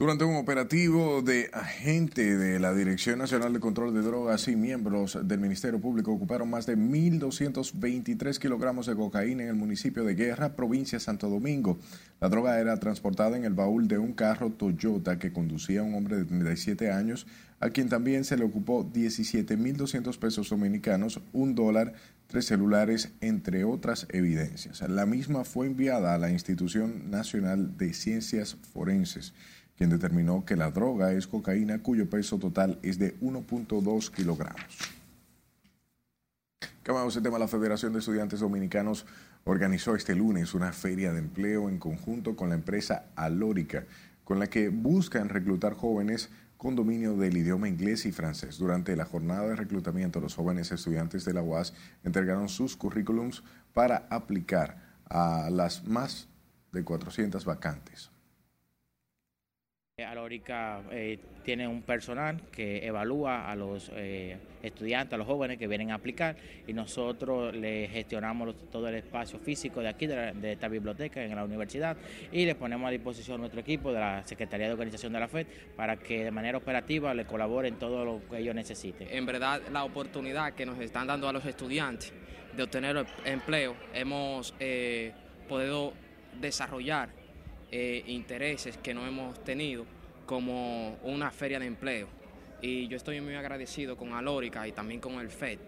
[0.00, 5.18] Durante un operativo de agente de la Dirección Nacional de Control de Drogas y miembros
[5.24, 10.56] del Ministerio Público ocuparon más de 1.223 kilogramos de cocaína en el municipio de Guerra,
[10.56, 11.78] provincia de Santo Domingo.
[12.18, 16.16] La droga era transportada en el baúl de un carro Toyota que conducía un hombre
[16.16, 17.26] de 37 años,
[17.60, 21.92] a quien también se le ocupó 17.200 pesos dominicanos, un dólar,
[22.26, 24.80] tres celulares, entre otras evidencias.
[24.88, 29.34] La misma fue enviada a la Institución Nacional de Ciencias Forenses
[29.80, 34.62] quien determinó que la droga es cocaína cuyo peso total es de 1.2 kilogramos.
[36.82, 37.38] Cambiamos el tema.
[37.38, 39.06] La Federación de Estudiantes Dominicanos
[39.44, 43.86] organizó este lunes una feria de empleo en conjunto con la empresa Alórica,
[44.22, 48.58] con la que buscan reclutar jóvenes con dominio del idioma inglés y francés.
[48.58, 51.72] Durante la jornada de reclutamiento, los jóvenes estudiantes de la UAS
[52.04, 54.76] entregaron sus currículums para aplicar
[55.08, 56.28] a las más
[56.70, 58.10] de 400 vacantes.
[60.04, 65.66] Alórica eh, tiene un personal que evalúa a los eh, estudiantes, a los jóvenes que
[65.66, 66.36] vienen a aplicar
[66.66, 71.44] y nosotros le gestionamos todo el espacio físico de aquí, de, esta biblioteca en la
[71.44, 71.96] universidad
[72.32, 75.46] y le ponemos a disposición nuestro equipo de la Secretaría de Organización de la FED
[75.76, 79.08] para que de manera operativa le colaboren todo lo que ellos necesiten.
[79.10, 82.12] En verdad, la oportunidad que nos están dando a los estudiantes
[82.56, 85.12] de obtener empleo, hemos eh,
[85.48, 85.92] podido
[86.40, 87.19] desarrollar
[87.70, 89.84] eh, intereses que no hemos tenido
[90.26, 92.08] como una feria de empleo.
[92.62, 95.58] Y yo estoy muy agradecido con Alórica y también con el FED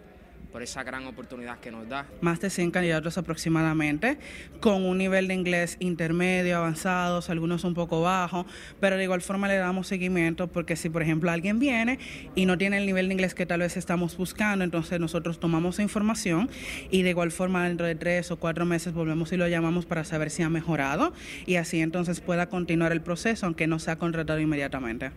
[0.53, 2.05] por esa gran oportunidad que nos da.
[2.21, 4.19] Más de 100 candidatos aproximadamente,
[4.59, 8.45] con un nivel de inglés intermedio, avanzados, algunos un poco bajo,
[8.79, 11.97] pero de igual forma le damos seguimiento porque si por ejemplo alguien viene
[12.35, 15.79] y no tiene el nivel de inglés que tal vez estamos buscando, entonces nosotros tomamos
[15.79, 16.49] información
[16.91, 20.03] y de igual forma dentro de tres o cuatro meses volvemos y lo llamamos para
[20.03, 21.13] saber si ha mejorado
[21.47, 25.11] y así entonces pueda continuar el proceso aunque no sea contratado inmediatamente.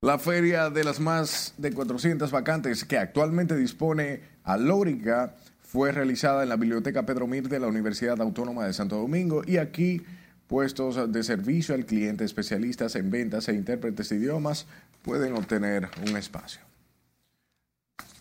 [0.00, 6.50] La feria de las más de 400 vacantes que actualmente dispone Alórica fue realizada en
[6.50, 10.04] la Biblioteca Pedro Mir de la Universidad Autónoma de Santo Domingo y aquí
[10.46, 14.66] puestos de servicio al cliente, especialistas en ventas e intérpretes de idiomas
[15.02, 16.60] pueden obtener un espacio.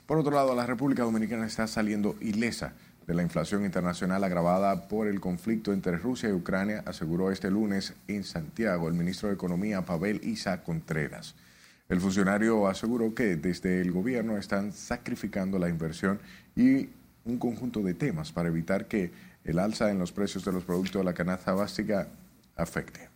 [0.07, 2.73] Por otro lado, la República Dominicana está saliendo ilesa
[3.05, 7.93] de la inflación internacional agravada por el conflicto entre Rusia y Ucrania, aseguró este lunes
[8.07, 11.35] en Santiago el ministro de Economía Pavel Isa Contreras.
[11.89, 16.19] El funcionario aseguró que desde el gobierno están sacrificando la inversión
[16.55, 16.89] y
[17.23, 19.11] un conjunto de temas para evitar que
[19.45, 22.09] el alza en los precios de los productos de la canasta básica
[22.57, 23.09] afecte.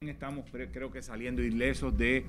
[0.00, 2.24] Estamos creo que saliendo ilesos de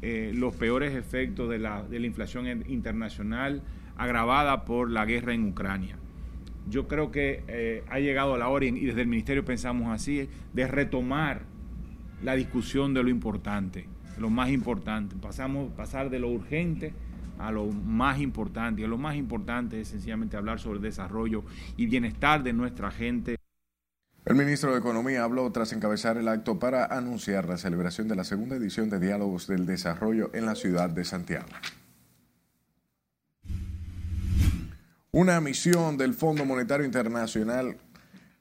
[0.00, 3.62] eh, los peores efectos de la, inflación internacional
[3.96, 5.96] agravada por la guerra en Ucrania.
[6.68, 10.66] Yo creo que eh, ha llegado la hora, y desde el Ministerio pensamos así, de
[10.66, 11.42] retomar
[12.22, 13.86] la discusión de lo importante,
[14.18, 15.16] lo más importante.
[15.16, 16.92] Pasamos, pasar de lo urgente
[17.38, 18.82] a lo más importante.
[18.82, 21.44] Y lo más importante es sencillamente hablar sobre el desarrollo
[21.76, 23.36] y bienestar de nuestra gente.
[24.24, 28.22] El ministro de Economía habló tras encabezar el acto para anunciar la celebración de la
[28.22, 31.48] segunda edición de Diálogos del Desarrollo en la ciudad de Santiago.
[35.10, 37.76] Una misión del Fondo Monetario Internacional,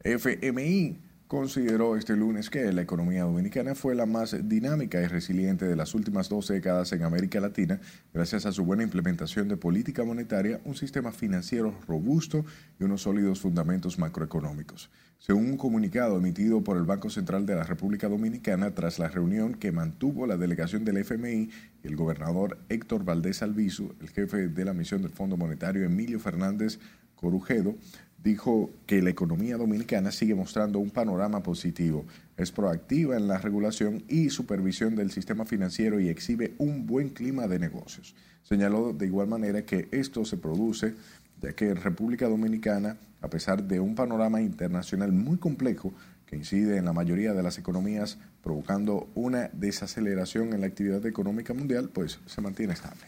[0.03, 0.99] FMI,
[1.31, 5.95] consideró este lunes que la economía dominicana fue la más dinámica y resiliente de las
[5.95, 7.79] últimas dos décadas en América Latina,
[8.13, 12.43] gracias a su buena implementación de política monetaria, un sistema financiero robusto
[12.77, 14.89] y unos sólidos fundamentos macroeconómicos.
[15.19, 19.53] Según un comunicado emitido por el Banco Central de la República Dominicana tras la reunión
[19.53, 21.49] que mantuvo la delegación del FMI
[21.81, 26.19] y el gobernador Héctor Valdés Albizu, el jefe de la misión del Fondo Monetario Emilio
[26.19, 26.77] Fernández
[27.15, 27.75] Corujedo,
[28.23, 32.05] dijo que la economía dominicana sigue mostrando un panorama positivo,
[32.37, 37.47] es proactiva en la regulación y supervisión del sistema financiero y exhibe un buen clima
[37.47, 38.15] de negocios.
[38.43, 40.95] Señaló de igual manera que esto se produce
[41.41, 45.93] ya que República Dominicana, a pesar de un panorama internacional muy complejo
[46.25, 51.53] que incide en la mayoría de las economías, provocando una desaceleración en la actividad económica
[51.53, 53.01] mundial, pues se mantiene estable.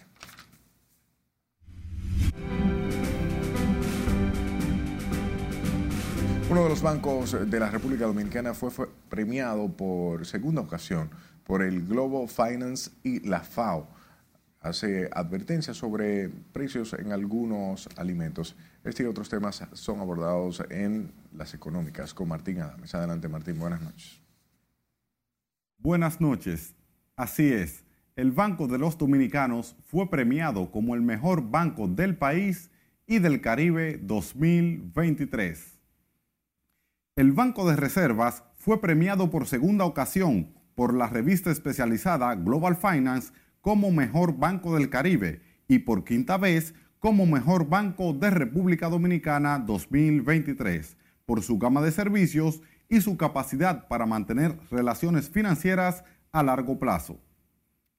[6.54, 8.70] Uno de los bancos de la República Dominicana fue,
[9.10, 11.10] premiado por segunda ocasión
[11.46, 13.88] por el Global Finance y la FAO.
[14.62, 18.56] Hace advertencias sobre precios en algunos alimentos.
[18.84, 22.94] Este y otros temas son abordados en las económicas con Martín Adames.
[22.94, 24.22] Adelante Martín, buenas noches.
[25.80, 26.76] Buenas noches.
[27.16, 27.84] Así es,
[28.16, 32.70] el Banco de los Dominicanos fue premiado como el mejor banco del país
[33.08, 35.73] y del Caribe 2023.
[37.16, 43.32] El Banco de Reservas fue premiado por segunda ocasión por la revista especializada Global Finance
[43.62, 49.60] como mejor banco del Caribe y por quinta vez como mejor banco de República Dominicana
[49.60, 50.98] 2023
[51.28, 57.20] por su gama de servicios y su capacidad para mantener relaciones financieras a largo plazo.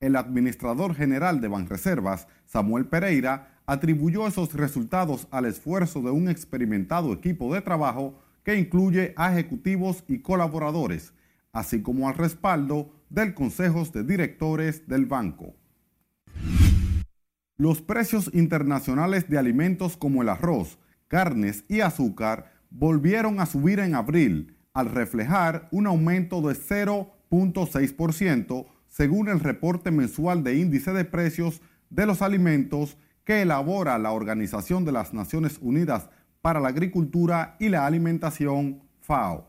[0.00, 7.12] El administrador general de Banreservas, Samuel Pereira, atribuyó esos resultados al esfuerzo de un experimentado
[7.12, 11.12] equipo de trabajo que incluye a ejecutivos y colaboradores,
[11.52, 15.56] así como al respaldo del Consejo de Directores del banco.
[17.56, 20.78] Los precios internacionales de alimentos como el arroz,
[21.08, 29.28] carnes y azúcar volvieron a subir en abril, al reflejar un aumento de 0.6% según
[29.28, 34.90] el reporte mensual de índice de precios de los alimentos que elabora la Organización de
[34.92, 36.10] las Naciones Unidas
[36.44, 39.48] para la Agricultura y la Alimentación, FAO.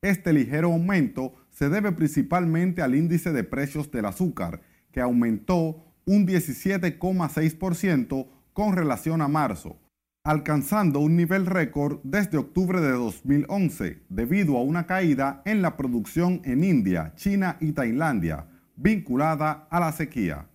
[0.00, 6.26] Este ligero aumento se debe principalmente al índice de precios del azúcar, que aumentó un
[6.26, 9.76] 17,6% con relación a marzo,
[10.24, 16.40] alcanzando un nivel récord desde octubre de 2011 debido a una caída en la producción
[16.44, 20.48] en India, China y Tailandia, vinculada a la sequía.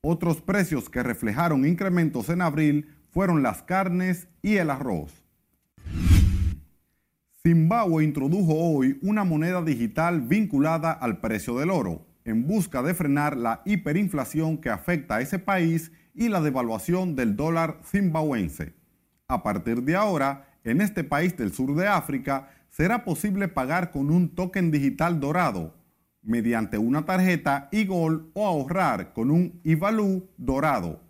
[0.00, 5.25] Otros precios que reflejaron incrementos en abril fueron las carnes y el arroz.
[7.46, 13.36] Zimbabue introdujo hoy una moneda digital vinculada al precio del oro, en busca de frenar
[13.36, 18.74] la hiperinflación que afecta a ese país y la devaluación del dólar zimbabuense.
[19.28, 24.10] A partir de ahora, en este país del sur de África, será posible pagar con
[24.10, 25.76] un token digital dorado,
[26.22, 31.00] mediante una tarjeta e-gold o ahorrar con un e-value dorado.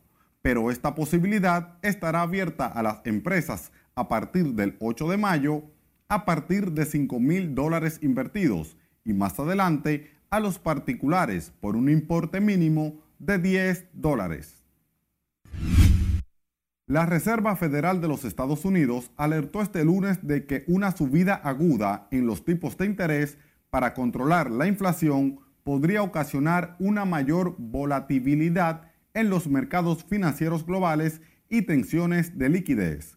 [0.42, 5.65] Pero esta posibilidad estará abierta a las empresas a partir del 8 de mayo
[6.09, 11.88] a partir de 5 mil dólares invertidos y más adelante a los particulares por un
[11.88, 14.65] importe mínimo de 10 dólares.
[16.88, 22.07] La Reserva Federal de los Estados Unidos alertó este lunes de que una subida aguda
[22.13, 23.38] en los tipos de interés
[23.71, 31.63] para controlar la inflación podría ocasionar una mayor volatilidad en los mercados financieros globales y
[31.63, 33.15] tensiones de liquidez.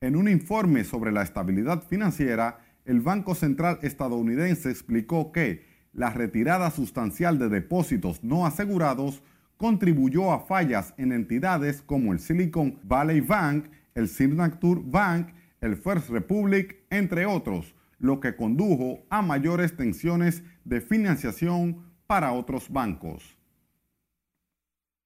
[0.00, 6.70] En un informe sobre la estabilidad financiera, el Banco Central estadounidense explicó que la retirada
[6.70, 9.22] sustancial de depósitos no asegurados
[9.56, 15.28] contribuyó a fallas en entidades como el Silicon Valley Bank, el Signature Bank,
[15.62, 22.68] el First Republic, entre otros, lo que condujo a mayores tensiones de financiación para otros
[22.68, 23.38] bancos.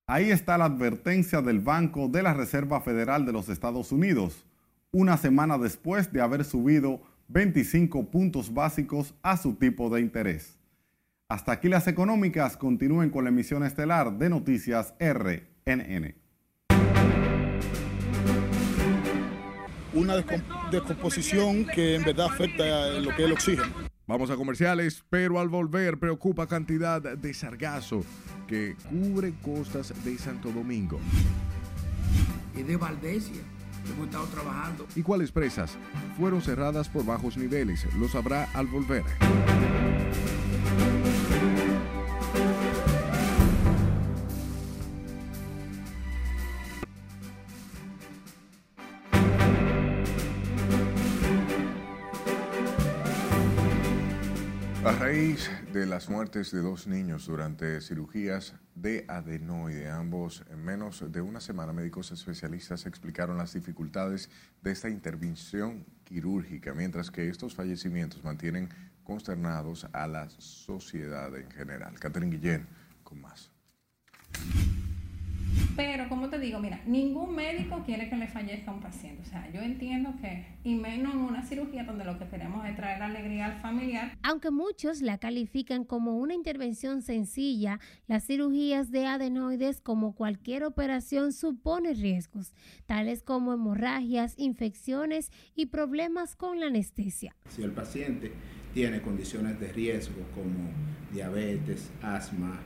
[0.09, 4.45] Ahí está la advertencia del Banco de la Reserva Federal de los Estados Unidos,
[4.93, 10.59] una semana después de haber subido 25 puntos básicos a su tipo de interés.
[11.29, 16.15] Hasta aquí las económicas continúen con la emisión estelar de Noticias RNN.
[19.93, 20.17] Una
[20.71, 23.73] descomposición que en verdad afecta lo que es el oxígeno.
[24.09, 28.05] Vamos a comerciales, pero al volver preocupa cantidad de sargazo
[28.49, 30.99] que cubre costas de Santo Domingo.
[32.57, 33.43] Y de Valdesia,
[33.91, 34.87] hemos estado trabajando.
[34.97, 35.77] ¿Y cuáles presas
[36.19, 37.87] fueron cerradas por bajos niveles?
[37.95, 39.05] Lo sabrá al volver.
[54.83, 61.05] A raíz de las muertes de dos niños durante cirugías de adenoide, ambos en menos
[61.13, 64.31] de una semana, médicos especialistas explicaron las dificultades
[64.63, 68.69] de esta intervención quirúrgica, mientras que estos fallecimientos mantienen
[69.05, 71.99] consternados a la sociedad en general.
[72.01, 72.67] Catherine Guillén,
[73.05, 73.51] con más.
[75.77, 79.23] Pero, como te digo, mira, ningún médico quiere que le fallezca a un paciente.
[79.23, 82.77] O sea, yo entiendo que, y menos en una cirugía donde lo que queremos es
[82.77, 84.17] traer alegría al familiar.
[84.23, 91.33] Aunque muchos la califican como una intervención sencilla, las cirugías de adenoides, como cualquier operación,
[91.33, 92.53] supone riesgos,
[92.87, 97.35] tales como hemorragias, infecciones y problemas con la anestesia.
[97.49, 98.33] Si el paciente
[98.75, 100.71] tiene condiciones de riesgo como
[101.13, 102.61] diabetes, asma,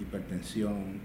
[0.00, 1.00] hipertensión,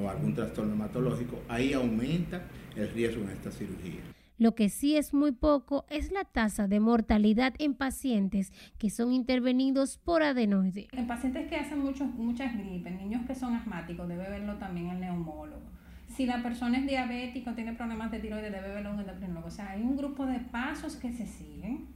[0.00, 2.42] o algún trastorno hematológico, ahí aumenta
[2.76, 4.00] el riesgo en esta cirugía.
[4.38, 9.12] Lo que sí es muy poco es la tasa de mortalidad en pacientes que son
[9.12, 10.88] intervenidos por adenoide.
[10.92, 15.00] En pacientes que hacen muchos, muchas gripes, niños que son asmáticos, debe verlo también el
[15.00, 15.62] neumólogo.
[16.08, 19.46] Si la persona es diabética o tiene problemas de tiroides, debe verlo un endocrinólogo.
[19.46, 21.86] O sea, hay un grupo de pasos que se siguen.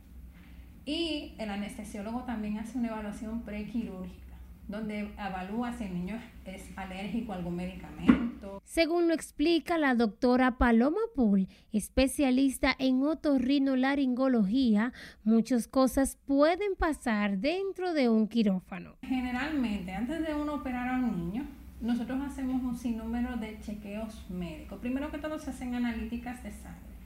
[0.84, 4.26] Y el anestesiólogo también hace una evaluación prequirúrgica
[4.69, 8.61] donde evalúa si el niño es alérgico a algún medicamento.
[8.64, 14.93] Según lo explica la doctora Paloma Pool, especialista en otorrinolaringología,
[15.25, 18.97] muchas cosas pueden pasar dentro de un quirófano.
[19.03, 21.47] Generalmente, antes de uno operar a un niño,
[21.81, 24.81] nosotros hacemos un sinnúmero de chequeos médicos.
[24.81, 26.97] Primero que todo se hacen analíticas de sangre.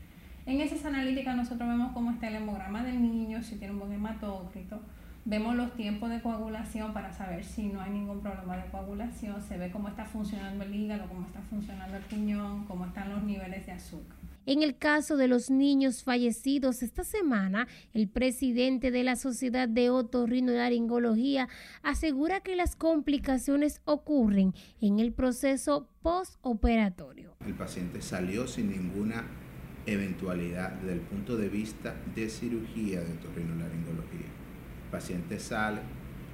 [0.47, 3.93] En esas analíticas nosotros vemos cómo está el hemograma del niño, si tiene un buen
[3.93, 4.81] hematócrito,
[5.27, 9.43] Vemos los tiempos de coagulación para saber si no hay ningún problema de coagulación.
[9.43, 13.23] Se ve cómo está funcionando el hígado, cómo está funcionando el riñón, cómo están los
[13.23, 14.17] niveles de azúcar.
[14.47, 19.91] En el caso de los niños fallecidos esta semana, el presidente de la Sociedad de
[19.91, 21.51] Otorrinolaringología
[21.83, 27.35] asegura que las complicaciones ocurren en el proceso postoperatorio.
[27.45, 29.27] El paciente salió sin ninguna
[29.85, 34.40] eventualidad desde el punto de vista de cirugía de otorrinolaringología
[34.91, 35.81] paciente sale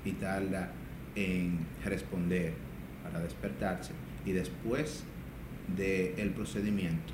[0.05, 0.73] y tarda
[1.15, 2.55] en responder
[3.03, 3.93] para despertarse
[4.25, 5.05] y después
[5.77, 7.13] del procedimiento,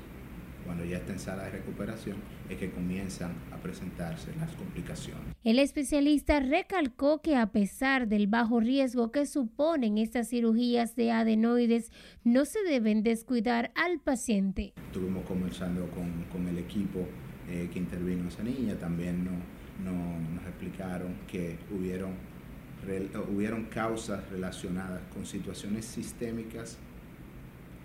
[0.65, 2.17] cuando ya está en sala de recuperación,
[2.49, 5.23] es que comienzan a presentarse las complicaciones.
[5.43, 11.91] El especialista recalcó que a pesar del bajo riesgo que suponen estas cirugías de adenoides,
[12.23, 14.73] no se deben descuidar al paciente.
[14.87, 17.07] Estuvimos conversando con, con el equipo
[17.49, 19.31] eh, que intervino esa niña, también no
[19.83, 22.13] no, nos explicaron que hubieron,
[23.33, 26.77] hubieron causas relacionadas con situaciones sistémicas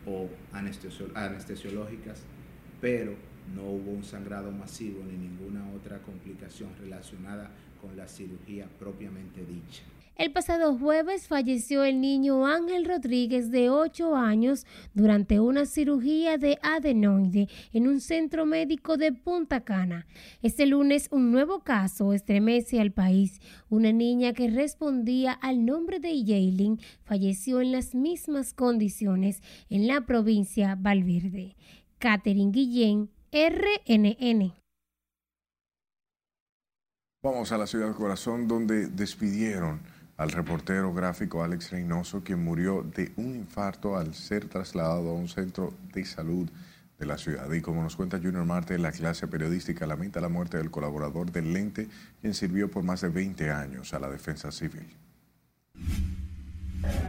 [0.06, 2.22] o anestesiológicas,
[2.80, 3.14] pero
[3.54, 9.84] no hubo un sangrado masivo ni ninguna otra complicación relacionada con la cirugía propiamente dicha.
[10.18, 16.58] El pasado jueves falleció el niño Ángel Rodríguez de 8 años durante una cirugía de
[16.60, 20.08] adenoide en un centro médico de Punta Cana.
[20.42, 23.40] Este lunes un nuevo caso estremece al país.
[23.68, 29.40] Una niña que respondía al nombre de Yailin falleció en las mismas condiciones
[29.70, 31.54] en la provincia Valverde.
[32.00, 34.52] Catherine Guillén, RNN.
[37.22, 43.12] Vamos a la ciudad corazón donde despidieron al reportero gráfico Alex Reynoso, quien murió de
[43.16, 46.50] un infarto al ser trasladado a un centro de salud
[46.98, 47.50] de la ciudad.
[47.52, 51.52] Y como nos cuenta Junior Marte, la clase periodística lamenta la muerte del colaborador del
[51.52, 51.86] lente,
[52.20, 54.88] quien sirvió por más de 20 años a la defensa civil.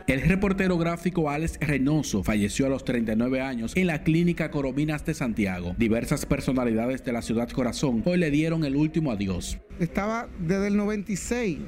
[0.05, 5.15] El reportero gráfico Alex Reynoso falleció a los 39 años en la clínica Corominas de
[5.15, 5.75] Santiago.
[5.79, 9.57] Diversas personalidades de la ciudad corazón hoy le dieron el último adiós.
[9.79, 11.59] Estaba desde el 96,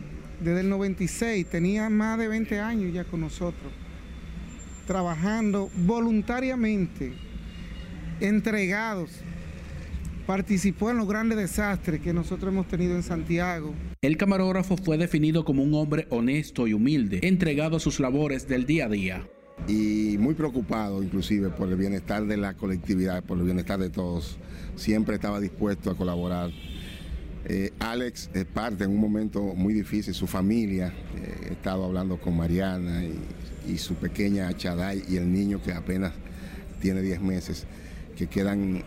[0.43, 3.71] desde el 96, tenía más de 20 años ya con nosotros,
[4.85, 7.13] trabajando voluntariamente,
[8.19, 9.23] entregados
[10.25, 13.73] participó en los grandes desastres que nosotros hemos tenido en Santiago.
[14.01, 18.65] El camarógrafo fue definido como un hombre honesto y humilde, entregado a sus labores del
[18.65, 19.27] día a día.
[19.67, 24.37] Y muy preocupado inclusive por el bienestar de la colectividad, por el bienestar de todos.
[24.75, 26.49] Siempre estaba dispuesto a colaborar.
[27.45, 32.17] Eh, Alex es parte en un momento muy difícil, su familia, eh, he estado hablando
[32.17, 36.11] con Mariana y, su pequeña Chaday y el niño que apenas
[36.81, 37.65] tiene 10 meses,
[38.17, 38.83] que quedan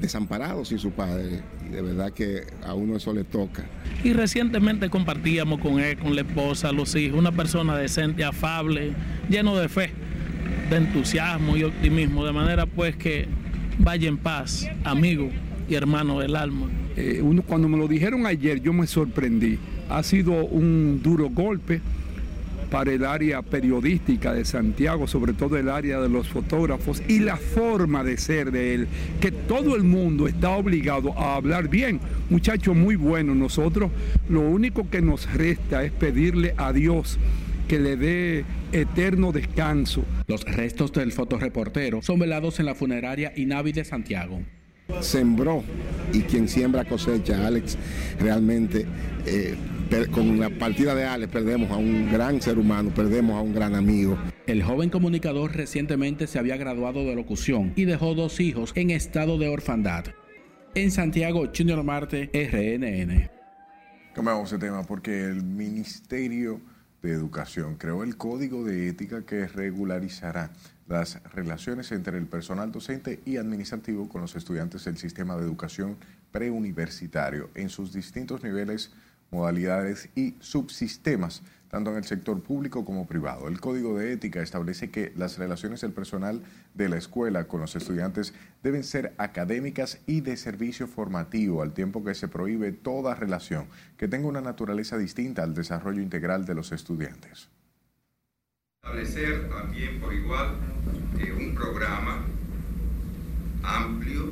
[0.00, 1.40] desamparados sin su padre.
[1.66, 3.64] Y de verdad que a uno eso le toca.
[4.04, 8.92] Y recientemente compartíamos con él, con la esposa, los hijos, una persona decente, afable,
[9.28, 9.90] lleno de fe,
[10.70, 13.26] de entusiasmo y optimismo, de manera pues que
[13.78, 15.30] vaya en paz, amigo
[15.68, 16.68] y hermano del alma.
[16.96, 19.58] Eh, uno, cuando me lo dijeron ayer, yo me sorprendí.
[19.88, 21.80] Ha sido un duro golpe
[22.70, 27.36] para el área periodística de Santiago, sobre todo el área de los fotógrafos y la
[27.36, 28.88] forma de ser de él,
[29.20, 32.00] que todo el mundo está obligado a hablar bien.
[32.30, 33.90] Muchacho muy bueno, nosotros
[34.28, 37.18] lo único que nos resta es pedirle a Dios
[37.68, 40.04] que le dé eterno descanso.
[40.26, 44.40] Los restos del fotoreportero son velados en la funeraria Inavi de Santiago
[45.00, 45.62] sembró
[46.12, 47.76] y quien siembra cosecha, Alex,
[48.18, 48.86] realmente
[49.26, 49.56] eh,
[50.12, 53.74] con la partida de Alex perdemos a un gran ser humano, perdemos a un gran
[53.74, 54.18] amigo.
[54.46, 59.38] El joven comunicador recientemente se había graduado de locución y dejó dos hijos en estado
[59.38, 60.04] de orfandad.
[60.74, 63.30] En Santiago, Junior Marte, RNN.
[64.14, 66.60] Cambiamos de tema porque el Ministerio
[67.02, 70.50] de Educación creó el Código de Ética que regularizará
[70.88, 75.96] las relaciones entre el personal docente y administrativo con los estudiantes del sistema de educación
[76.30, 78.92] preuniversitario en sus distintos niveles
[79.30, 83.48] modalidades y subsistemas, tanto en el sector público como privado.
[83.48, 86.40] El Código de Ética establece que las relaciones del personal
[86.74, 92.04] de la escuela con los estudiantes deben ser académicas y de servicio formativo, al tiempo
[92.04, 93.66] que se prohíbe toda relación
[93.96, 97.48] que tenga una naturaleza distinta al desarrollo integral de los estudiantes.
[98.86, 100.54] Establecer también por igual
[101.18, 102.18] eh, un programa
[103.64, 104.30] amplio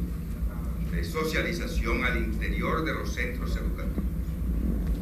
[0.92, 4.04] de socialización al interior de los centros educativos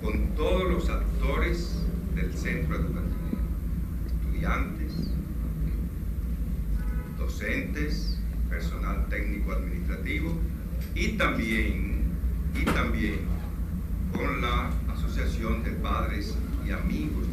[0.01, 1.77] con todos los actores
[2.15, 3.37] del centro educativo,
[4.07, 4.93] estudiantes,
[7.19, 10.35] docentes, personal técnico administrativo
[10.95, 12.05] y también,
[12.59, 13.21] y también
[14.17, 17.32] con la Asociación de Padres y Amigos.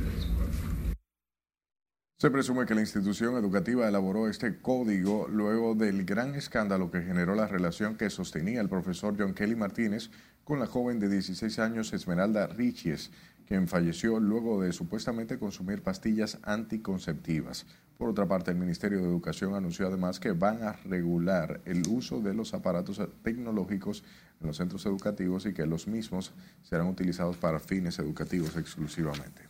[2.21, 7.33] Se presume que la institución educativa elaboró este código luego del gran escándalo que generó
[7.33, 10.09] la relación que sostenía el profesor John Kelly Martínez
[10.43, 13.11] con la joven de 16 años Esmeralda Richies,
[13.47, 17.65] quien falleció luego de supuestamente consumir pastillas anticonceptivas.
[17.97, 22.19] Por otra parte, el Ministerio de Educación anunció además que van a regular el uso
[22.19, 24.03] de los aparatos tecnológicos
[24.41, 29.48] en los centros educativos y que los mismos serán utilizados para fines educativos exclusivamente.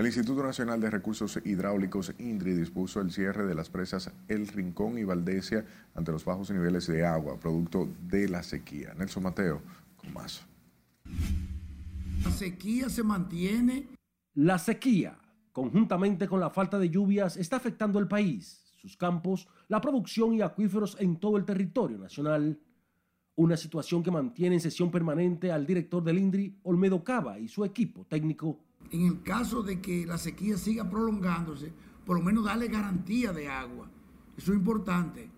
[0.00, 4.96] El Instituto Nacional de Recursos Hidráulicos, INDRI, dispuso el cierre de las presas El Rincón
[4.96, 8.94] y Valdesia ante los bajos niveles de agua, producto de la sequía.
[8.94, 9.60] Nelson Mateo,
[9.98, 10.42] con más.
[12.24, 13.88] La sequía se mantiene.
[14.32, 15.18] La sequía,
[15.52, 20.40] conjuntamente con la falta de lluvias, está afectando el país, sus campos, la producción y
[20.40, 22.58] acuíferos en todo el territorio nacional.
[23.34, 27.66] Una situación que mantiene en sesión permanente al director del INDRI, Olmedo Cava, y su
[27.66, 31.72] equipo técnico en el caso de que la sequía siga prolongándose,
[32.04, 33.88] por lo menos darle garantía de agua.
[34.36, 35.28] Eso es importante.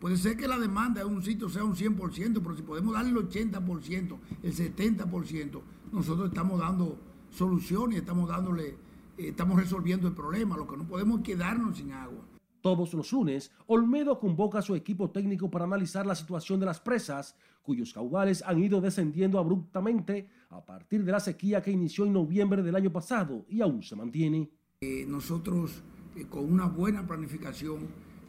[0.00, 3.10] Puede ser que la demanda en un sitio sea un 100%, pero si podemos darle
[3.10, 5.60] el 80%, el 70%,
[5.92, 6.98] nosotros estamos dando
[7.30, 8.70] soluciones, estamos dándole,
[9.16, 10.56] eh, estamos resolviendo el problema.
[10.56, 12.20] Lo que no podemos es quedarnos sin agua.
[12.62, 16.78] Todos los lunes, Olmedo convoca a su equipo técnico para analizar la situación de las
[16.78, 22.12] presas, cuyos caudales han ido descendiendo abruptamente a partir de la sequía que inició en
[22.12, 24.48] noviembre del año pasado y aún se mantiene.
[24.80, 25.82] Eh, nosotros,
[26.14, 27.88] eh, con una buena planificación,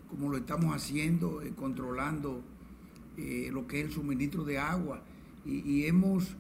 [0.10, 2.42] como lo estamos haciendo, eh, controlando
[3.16, 5.04] lo que es el suministro de agua,
[5.46, 6.36] y, hemos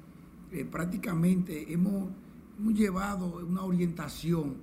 [0.71, 2.09] prácticamente hemos,
[2.73, 4.55] llevado una orientación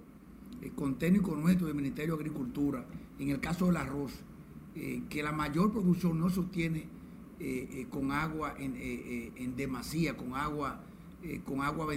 [0.75, 2.85] con técnicos nuestros del Ministerio de Agricultura
[3.21, 4.13] en el caso del arroz,
[4.75, 6.87] eh, que la mayor producción no se obtiene
[7.39, 10.81] eh, eh, con agua en, demasía, con agua,
[11.45, 11.89] con agua,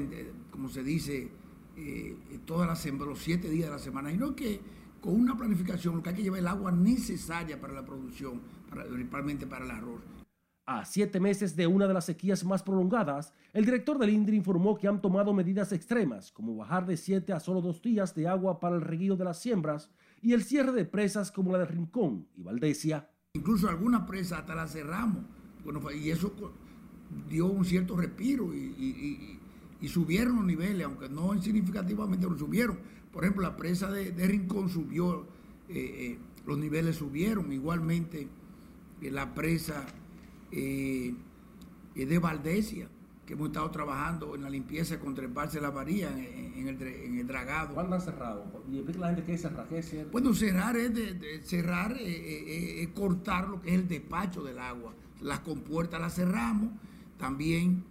[0.51, 1.29] como se dice,
[2.45, 4.59] todas las los siete días de la semana, sino que
[5.01, 9.45] con una planificación lo que hay que llevar el agua necesaria para la producción, principalmente
[9.47, 10.01] para el arroz.
[10.65, 14.77] A siete meses de una de las sequías más prolongadas, el director del INDRI informó
[14.77, 18.61] que han tomado medidas extremas, como bajar de siete a solo dos días de agua
[18.61, 19.89] para el reguío de las siembras
[20.23, 23.09] y el cierre de presas como la de Rincón y Valdesia.
[23.33, 25.25] Incluso algunas presas hasta las cerramos,
[25.95, 26.33] y eso
[27.29, 29.39] dio un cierto respiro y,
[29.87, 32.79] subieron los niveles, aunque no significativamente lo subieron.
[33.11, 35.27] Por ejemplo, la presa de, Rincón subió,
[35.67, 38.27] eh, eh, los niveles subieron, igualmente
[39.01, 39.85] eh, la presa
[40.51, 41.15] de
[42.21, 42.87] Valdesia,
[43.25, 47.73] que hemos estado trabajando en la limpieza con treparse la varilla en, el, en dragado.
[47.73, 48.63] ¿Cuándo han cerrado?
[48.69, 50.11] Y explica la gente qué es cerrar.
[50.11, 54.93] Bueno, cerrar es de, cerrar, eh, eh, cortar lo que es el despacho del agua.
[55.21, 56.71] Las compuertas las cerramos,
[57.17, 57.85] también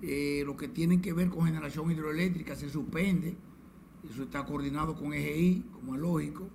[0.00, 3.36] lo que tiene que ver con generación hidroeléctrica se suspende,
[4.08, 6.48] eso está coordinado con EGI, como es lógico.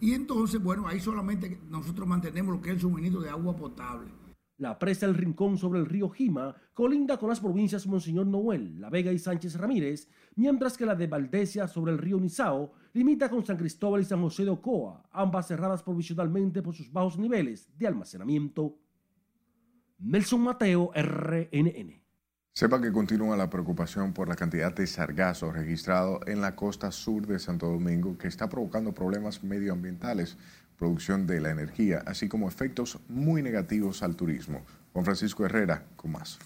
[0.00, 4.08] Y entonces, bueno, ahí solamente nosotros mantenemos lo que es el suministro de agua potable
[4.60, 8.88] la presa El Rincón sobre el río Jima colinda con las provincias Monseñor Noel, La
[8.88, 13.44] Vega y Sánchez Ramírez, mientras que la de Valdesia sobre el río Nizao limita con
[13.44, 17.86] San Cristóbal y San José de Ocoa, ambas cerradas provisionalmente por sus bajos niveles de
[17.86, 18.78] almacenamiento.
[19.98, 22.02] Nelson Mateo, RNN.
[22.54, 27.26] Sepa que continúa la preocupación por la cantidad de sargazo registrado en la costa sur
[27.26, 30.38] de Santo Domingo que está provocando problemas medioambientales
[30.78, 34.64] producción de la energía, así como efectos muy negativos al turismo.
[34.94, 36.38] Juan Francisco Herrera, con más.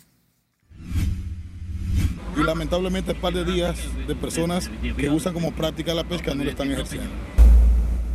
[2.37, 6.45] Y lamentablemente, un par de días de personas que usan como práctica la pesca no
[6.45, 7.11] lo están ejerciendo.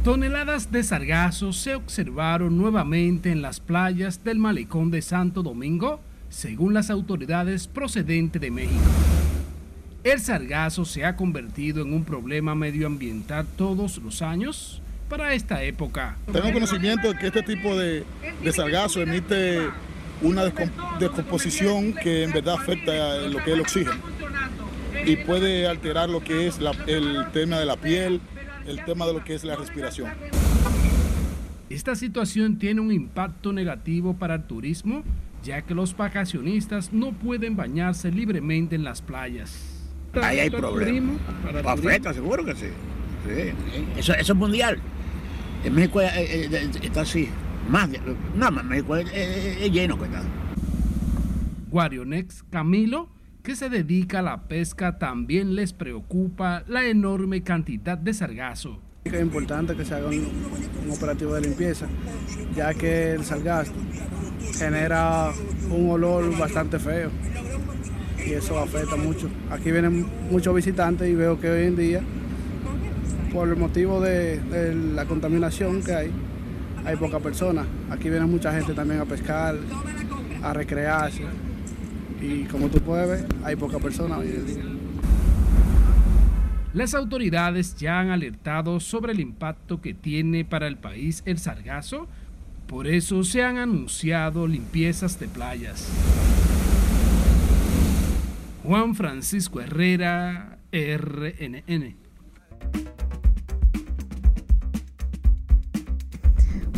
[0.03, 5.99] Toneladas de sargazo se observaron nuevamente en las playas del malecón de Santo Domingo,
[6.29, 8.79] según las autoridades procedentes de México.
[10.03, 16.17] El sargazo se ha convertido en un problema medioambiental todos los años para esta época.
[16.31, 18.05] Tengo conocimiento de que este tipo de,
[18.41, 19.67] de sargazo emite
[20.21, 20.43] una
[20.99, 24.19] descomposición que en verdad afecta lo que es el oxígeno
[25.05, 28.21] y puede alterar lo que es el tema de la piel,
[28.67, 30.11] el tema de lo que es la respiración.
[31.69, 35.03] Esta situación tiene un impacto negativo para el turismo,
[35.43, 39.87] ya que los vacacionistas no pueden bañarse libremente en las playas.
[40.21, 41.17] Ahí hay problemas.
[41.65, 42.67] Afecta, seguro que sí.
[43.97, 44.79] Eso, eso es mundial.
[45.63, 47.29] En México eh, eh, está así.
[47.69, 47.87] Más,
[48.35, 50.23] no, México es, lleno que está.
[51.69, 53.09] Guarionex Camilo,
[53.43, 58.79] que se dedica a la pesca, también les preocupa la enorme cantidad de sargazo.
[59.03, 60.27] Es importante que se haga un,
[60.91, 61.87] operativo de limpieza,
[62.55, 63.73] ya que el sargazo
[64.57, 65.31] genera
[65.69, 67.11] un olor bastante feo
[68.25, 69.29] y eso afecta mucho.
[69.51, 72.01] Aquí vienen muchos visitantes y veo que hoy en día
[73.31, 74.41] por el motivo de,
[74.95, 76.11] la contaminación que hay,
[76.85, 77.65] hay poca personas.
[77.89, 79.55] Aquí viene mucha gente también a pescar,
[80.41, 81.23] a recrearse.
[82.21, 84.63] Y como tú puedes ver, hay poca personas hoy en día.
[86.73, 92.07] Las autoridades ya han alertado sobre el impacto que tiene para el país el sargazo,
[92.67, 95.89] por eso se han anunciado limpiezas de playas.
[98.63, 101.95] Juan Francisco Herrera, RNN.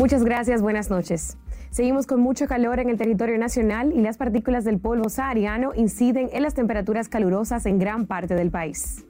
[0.01, 1.37] Muchas gracias, buenas noches.
[1.69, 6.27] Seguimos con mucho calor en el territorio nacional y las partículas del polvo sahariano inciden
[6.33, 9.05] en las temperaturas calurosas en gran parte del país.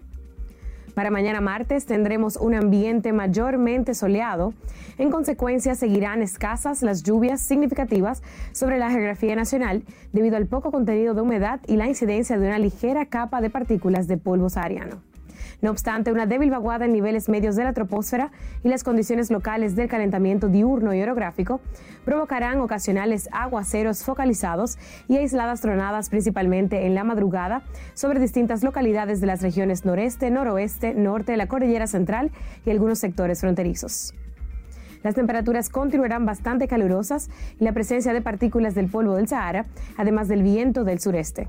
[0.93, 4.53] Para mañana martes tendremos un ambiente mayormente soleado.
[4.97, 8.21] En consecuencia, seguirán escasas las lluvias significativas
[8.51, 12.59] sobre la geografía nacional debido al poco contenido de humedad y la incidencia de una
[12.59, 15.10] ligera capa de partículas de polvo sahariano.
[15.61, 18.31] No obstante, una débil vaguada en niveles medios de la troposfera
[18.63, 21.61] y las condiciones locales del calentamiento diurno y orográfico
[22.03, 27.61] provocarán ocasionales aguaceros focalizados y aisladas tronadas principalmente en la madrugada
[27.93, 32.31] sobre distintas localidades de las regiones noreste, noroeste, norte de la cordillera central
[32.65, 34.15] y algunos sectores fronterizos.
[35.03, 39.65] Las temperaturas continuarán bastante calurosas y la presencia de partículas del polvo del Sahara,
[39.97, 41.47] además del viento del sureste.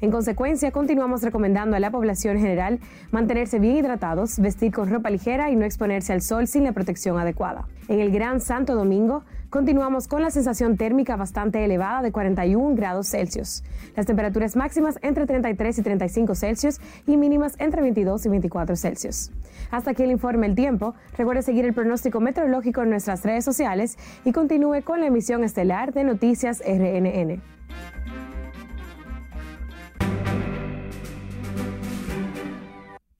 [0.00, 2.80] En consecuencia, continuamos recomendando a la población general
[3.10, 7.18] mantenerse bien hidratados, vestir con ropa ligera y no exponerse al sol sin la protección
[7.18, 7.66] adecuada.
[7.88, 13.08] En el Gran Santo Domingo, continuamos con la sensación térmica bastante elevada de 41 grados
[13.08, 13.62] Celsius.
[13.94, 19.30] Las temperaturas máximas entre 33 y 35 Celsius y mínimas entre 22 y 24 Celsius.
[19.70, 20.94] Hasta aquí el informe El Tiempo.
[21.16, 25.92] Recuerde seguir el pronóstico meteorológico en nuestras redes sociales y continúe con la emisión estelar
[25.92, 27.53] de Noticias RNN.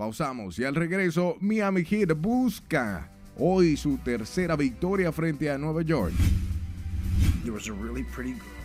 [0.05, 6.13] Pausamos y al regreso, Miami Heat busca hoy su tercera victoria frente a Nueva York.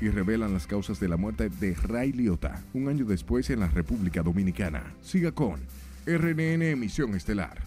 [0.02, 3.70] Y revelan las causas de la muerte de Ray Liotta, un año después en la
[3.70, 4.84] República Dominicana.
[5.02, 5.62] Siga con
[6.06, 7.58] RNN Emisión Estelar.